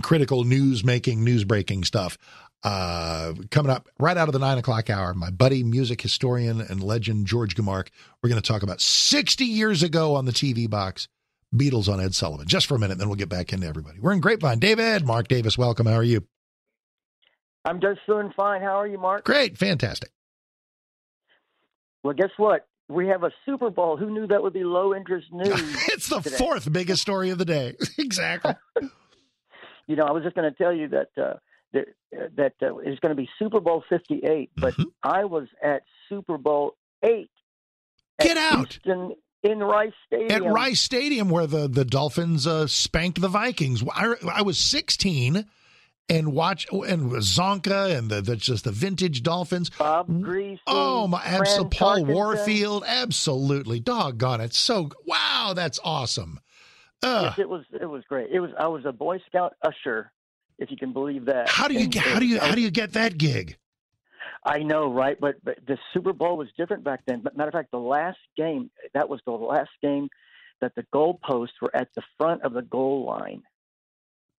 critical 0.03 0.43
news 0.43 0.83
making, 0.83 1.23
news 1.23 1.43
breaking 1.43 1.85
stuff. 1.85 2.19
Uh, 2.63 3.33
coming 3.49 3.71
up 3.71 3.87
right 3.99 4.17
out 4.17 4.29
of 4.29 4.33
the 4.33 4.39
nine 4.39 4.59
o'clock 4.59 4.91
hour, 4.91 5.15
my 5.15 5.31
buddy, 5.31 5.63
music 5.63 5.99
historian 5.99 6.61
and 6.61 6.83
legend 6.83 7.25
George 7.25 7.55
Gimarc. 7.55 7.87
We're 8.21 8.29
going 8.29 8.41
to 8.41 8.47
talk 8.47 8.61
about 8.61 8.79
60 8.79 9.43
years 9.45 9.81
ago 9.81 10.15
on 10.15 10.25
the 10.25 10.31
TV 10.31 10.69
box, 10.69 11.07
Beatles 11.55 11.87
on 11.91 11.99
Ed 11.99 12.13
Sullivan. 12.13 12.47
Just 12.47 12.67
for 12.67 12.75
a 12.75 12.79
minute, 12.79 12.99
then 12.99 13.07
we'll 13.07 13.15
get 13.15 13.29
back 13.29 13.53
into 13.53 13.65
everybody. 13.65 13.99
We're 13.99 14.13
in 14.13 14.19
Grapevine. 14.19 14.59
David, 14.59 15.03
Mark 15.05 15.27
Davis, 15.27 15.57
welcome. 15.57 15.87
How 15.87 15.93
are 15.93 16.03
you? 16.03 16.27
I'm 17.67 17.81
just 17.81 17.99
doing 18.07 18.31
fine. 18.35 18.61
How 18.61 18.79
are 18.79 18.87
you, 18.87 18.97
Mark? 18.97 19.25
Great, 19.25 19.57
fantastic. 19.57 20.11
Well, 22.03 22.13
guess 22.13 22.29
what? 22.37 22.67
We 22.89 23.07
have 23.07 23.23
a 23.23 23.31
Super 23.45 23.69
Bowl. 23.69 23.97
Who 23.97 24.09
knew 24.09 24.27
that 24.27 24.41
would 24.41 24.53
be 24.53 24.63
low 24.63 24.95
interest 24.95 25.27
news? 25.33 25.51
it's 25.93 26.07
the 26.07 26.21
today? 26.21 26.37
fourth 26.37 26.71
biggest 26.71 27.01
story 27.01 27.29
of 27.29 27.37
the 27.37 27.45
day. 27.45 27.75
exactly. 27.97 28.53
You 29.89 29.95
know, 29.95 30.03
I 30.03 30.11
was 30.11 30.21
just 30.21 30.35
going 30.35 30.51
to 30.51 30.57
tell 30.57 30.73
you 30.73 30.89
that 30.89 31.07
uh, 31.17 31.35
that, 31.71 31.85
uh, 32.13 32.25
that 32.35 32.53
uh, 32.61 32.75
it's 32.79 32.99
going 32.99 33.11
to 33.11 33.15
be 33.15 33.29
Super 33.39 33.61
Bowl 33.61 33.85
58, 33.89 34.51
but 34.57 34.73
Mm-hmm. 34.73 34.83
I 35.01 35.23
was 35.23 35.47
at 35.63 35.83
Super 36.09 36.37
Bowl 36.37 36.75
8. 37.01 37.29
Get 38.19 38.35
out. 38.35 38.77
Houston, 38.83 39.15
in 39.43 39.59
Rice 39.59 39.93
Stadium. 40.07 40.43
At 40.43 40.51
Rice 40.51 40.81
Stadium, 40.81 41.29
where 41.29 41.47
the, 41.47 41.69
the 41.69 41.85
Dolphins 41.85 42.45
uh, 42.45 42.67
spanked 42.67 43.21
the 43.21 43.29
Vikings. 43.29 43.81
I, 43.95 44.15
I 44.29 44.41
was 44.41 44.59
16, 44.59 45.45
and 46.09 46.33
watch 46.33 46.67
and 46.71 47.11
Csonka 47.11 47.97
and 47.97 48.09
the, 48.09 48.21
the 48.21 48.35
just 48.35 48.63
the 48.63 48.71
vintage 48.71 49.23
Dolphins. 49.23 49.69
Bob 49.69 50.07
mm, 50.07 50.21
Griese. 50.21 50.59
Oh 50.67 51.07
my! 51.07 51.21
Absolutely, 51.23 51.77
Paul. 51.77 52.05
Warfield. 52.05 52.83
Absolutely, 52.85 53.79
doggone 53.79 54.41
it! 54.41 54.53
So 54.53 54.89
wow, 55.05 55.53
that's 55.55 55.79
awesome. 55.83 56.39
Ugh. 57.03 57.23
Yes, 57.25 57.39
it 57.39 57.49
was 57.49 57.65
it 57.79 57.85
was 57.85 58.03
great. 58.07 58.29
It 58.31 58.39
was 58.39 58.51
I 58.59 58.67
was 58.67 58.85
a 58.85 58.91
Boy 58.91 59.19
Scout 59.27 59.55
usher, 59.61 60.11
if 60.57 60.71
you 60.71 60.77
can 60.77 60.93
believe 60.93 61.25
that. 61.25 61.49
How 61.49 61.67
do 61.67 61.73
you 61.73 61.81
And 61.81 61.91
get? 61.91 62.03
How 62.03 62.19
do 62.19 62.25
you? 62.25 62.39
How 62.39 62.55
do 62.55 62.61
you 62.61 62.71
get 62.71 62.93
that 62.93 63.17
gig? 63.17 63.57
I 64.43 64.59
know, 64.59 64.91
right? 64.93 65.17
But, 65.19 65.35
but 65.43 65.57
the 65.67 65.77
Super 65.93 66.13
Bowl 66.13 66.37
was 66.37 66.47
different 66.57 66.83
back 66.83 67.01
then. 67.05 67.21
But 67.21 67.35
matter 67.35 67.49
of 67.49 67.53
fact, 67.53 67.71
the 67.71 67.79
last 67.79 68.19
game 68.37 68.69
that 68.93 69.09
was 69.09 69.19
the 69.25 69.31
last 69.31 69.71
game 69.81 70.09
that 70.61 70.73
the 70.75 70.85
goalposts 70.93 71.59
were 71.61 71.75
at 71.75 71.89
the 71.95 72.01
front 72.17 72.43
of 72.43 72.53
the 72.53 72.61
goal 72.61 73.05
line. 73.05 73.43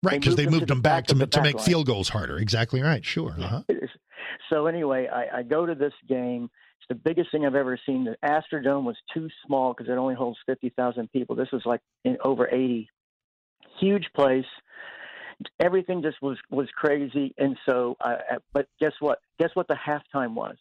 Right, 0.03 0.21
because 0.21 0.37
they 0.37 0.47
moved 0.47 0.69
them 0.69 0.79
the 0.79 0.83
back, 0.83 1.07
to, 1.09 1.27
to 1.27 1.43
make 1.43 1.57
line. 1.57 1.65
field 1.65 1.87
goals 1.87 2.09
harder. 2.09 2.39
Exactly 2.39 2.81
right. 2.81 3.05
Sure. 3.05 3.35
Uh-huh. 3.39 3.63
So 4.51 4.67
anyway, 4.67 5.09
I, 5.13 5.39
I 5.39 5.43
go 5.43 5.67
to 5.67 5.75
this 5.75 5.93
game. 6.09 6.51
It's 6.79 6.87
the 6.89 6.95
biggest 6.95 7.33
thing 7.33 7.45
I've 7.45 7.57
ever 7.57 7.79
seen. 7.85 8.05
The 8.05 8.17
Astrodome 8.25 8.85
was 8.85 8.97
too 9.13 9.29
small 9.47 9.75
because 9.75 9.91
it 9.91 9.97
only 9.97 10.15
holds 10.15 10.39
fifty 10.47 10.71
thousand 10.71 11.11
people. 11.13 11.35
This 11.35 11.49
was 11.53 11.63
like 11.65 11.81
in 12.05 12.17
over 12.25 12.49
eighty. 12.49 12.89
Huge 13.81 14.07
place. 14.15 14.47
Everything 15.61 16.03
just 16.03 16.23
was 16.23 16.39
was 16.51 16.69
crazy, 16.77 17.35
and 17.37 17.57
so. 17.67 17.97
I, 18.01 18.37
but 18.53 18.69
guess 18.81 18.93
what? 19.01 19.19
Guess 19.41 19.51
what? 19.55 19.67
The 19.69 19.77
halftime 19.77 20.35
was. 20.35 20.57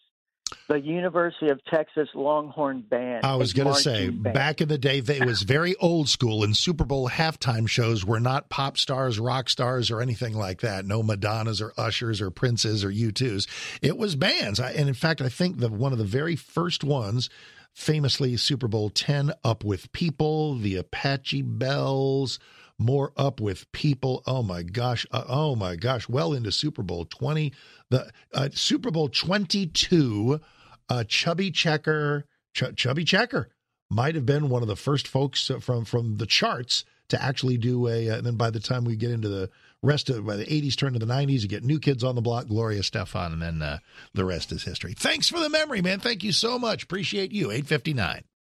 The 0.67 0.81
University 0.81 1.49
of 1.49 1.63
Texas 1.65 2.09
Longhorn 2.13 2.81
Band. 2.81 3.25
I 3.25 3.35
was 3.35 3.53
going 3.53 3.73
to 3.73 3.79
say, 3.79 4.09
band. 4.09 4.33
back 4.33 4.59
in 4.59 4.67
the 4.67 4.77
day, 4.77 4.99
they, 4.99 5.17
it 5.17 5.25
was 5.25 5.43
very 5.43 5.75
old 5.77 6.09
school, 6.09 6.43
and 6.43 6.55
Super 6.55 6.83
Bowl 6.83 7.07
halftime 7.07 7.69
shows 7.69 8.03
were 8.03 8.19
not 8.19 8.49
pop 8.49 8.77
stars, 8.77 9.17
rock 9.17 9.49
stars, 9.49 9.89
or 9.89 10.01
anything 10.01 10.33
like 10.33 10.59
that. 10.61 10.85
No 10.85 11.01
Madonnas 11.01 11.61
or 11.61 11.73
Ushers 11.77 12.19
or 12.19 12.31
Princes 12.31 12.83
or 12.83 12.91
U2s. 12.91 13.47
It 13.81 13.97
was 13.97 14.17
bands. 14.17 14.59
I, 14.59 14.71
and 14.71 14.89
in 14.89 14.93
fact, 14.93 15.21
I 15.21 15.29
think 15.29 15.59
that 15.59 15.71
one 15.71 15.93
of 15.93 15.99
the 15.99 16.03
very 16.03 16.35
first 16.35 16.83
ones, 16.83 17.29
famously 17.73 18.35
Super 18.35 18.67
Bowl 18.67 18.89
10, 18.89 19.31
Up 19.45 19.63
With 19.63 19.89
People, 19.93 20.55
the 20.55 20.75
Apache 20.75 21.43
Belles, 21.43 22.39
more 22.77 23.13
Up 23.15 23.39
With 23.39 23.71
People. 23.71 24.21
Oh 24.27 24.43
my 24.43 24.63
gosh. 24.63 25.05
Uh, 25.11 25.23
oh 25.29 25.55
my 25.55 25.77
gosh. 25.77 26.09
Well 26.09 26.33
into 26.33 26.51
Super 26.51 26.83
Bowl 26.83 27.05
20. 27.05 27.53
The 27.89 28.11
uh, 28.33 28.49
Super 28.51 28.91
Bowl 28.91 29.07
22 29.07 30.41
uh, 30.89 31.03
Chubby 31.03 31.51
Checker, 31.51 32.25
Ch- 32.53 32.75
Chubby 32.75 33.03
Checker 33.03 33.49
might 33.89 34.15
have 34.15 34.25
been 34.25 34.49
one 34.49 34.61
of 34.61 34.67
the 34.67 34.75
first 34.75 35.07
folks 35.07 35.51
from 35.61 35.85
from 35.85 36.17
the 36.17 36.25
charts 36.25 36.83
to 37.09 37.21
actually 37.21 37.57
do 37.57 37.87
a. 37.87 38.09
Uh, 38.09 38.17
and 38.17 38.25
then 38.25 38.35
by 38.35 38.49
the 38.49 38.59
time 38.59 38.83
we 38.83 38.95
get 38.95 39.11
into 39.11 39.29
the 39.29 39.49
rest 39.81 40.09
of 40.09 40.25
by 40.25 40.35
the 40.35 40.45
80s, 40.45 40.75
turn 40.75 40.93
to 40.93 40.99
the 40.99 41.05
90s, 41.05 41.41
you 41.41 41.47
get 41.47 41.63
New 41.63 41.79
Kids 41.79 42.03
on 42.03 42.15
the 42.15 42.21
Block, 42.21 42.47
Gloria 42.47 42.81
Estefan, 42.81 43.33
and 43.33 43.41
then 43.41 43.61
uh, 43.61 43.79
the 44.13 44.25
rest 44.25 44.51
is 44.51 44.63
history. 44.63 44.93
Thanks 44.93 45.29
for 45.29 45.39
the 45.39 45.49
memory, 45.49 45.81
man. 45.81 45.99
Thank 45.99 46.23
you 46.23 46.31
so 46.31 46.59
much. 46.59 46.83
Appreciate 46.83 47.31
you. 47.31 47.51
859. 47.51 48.23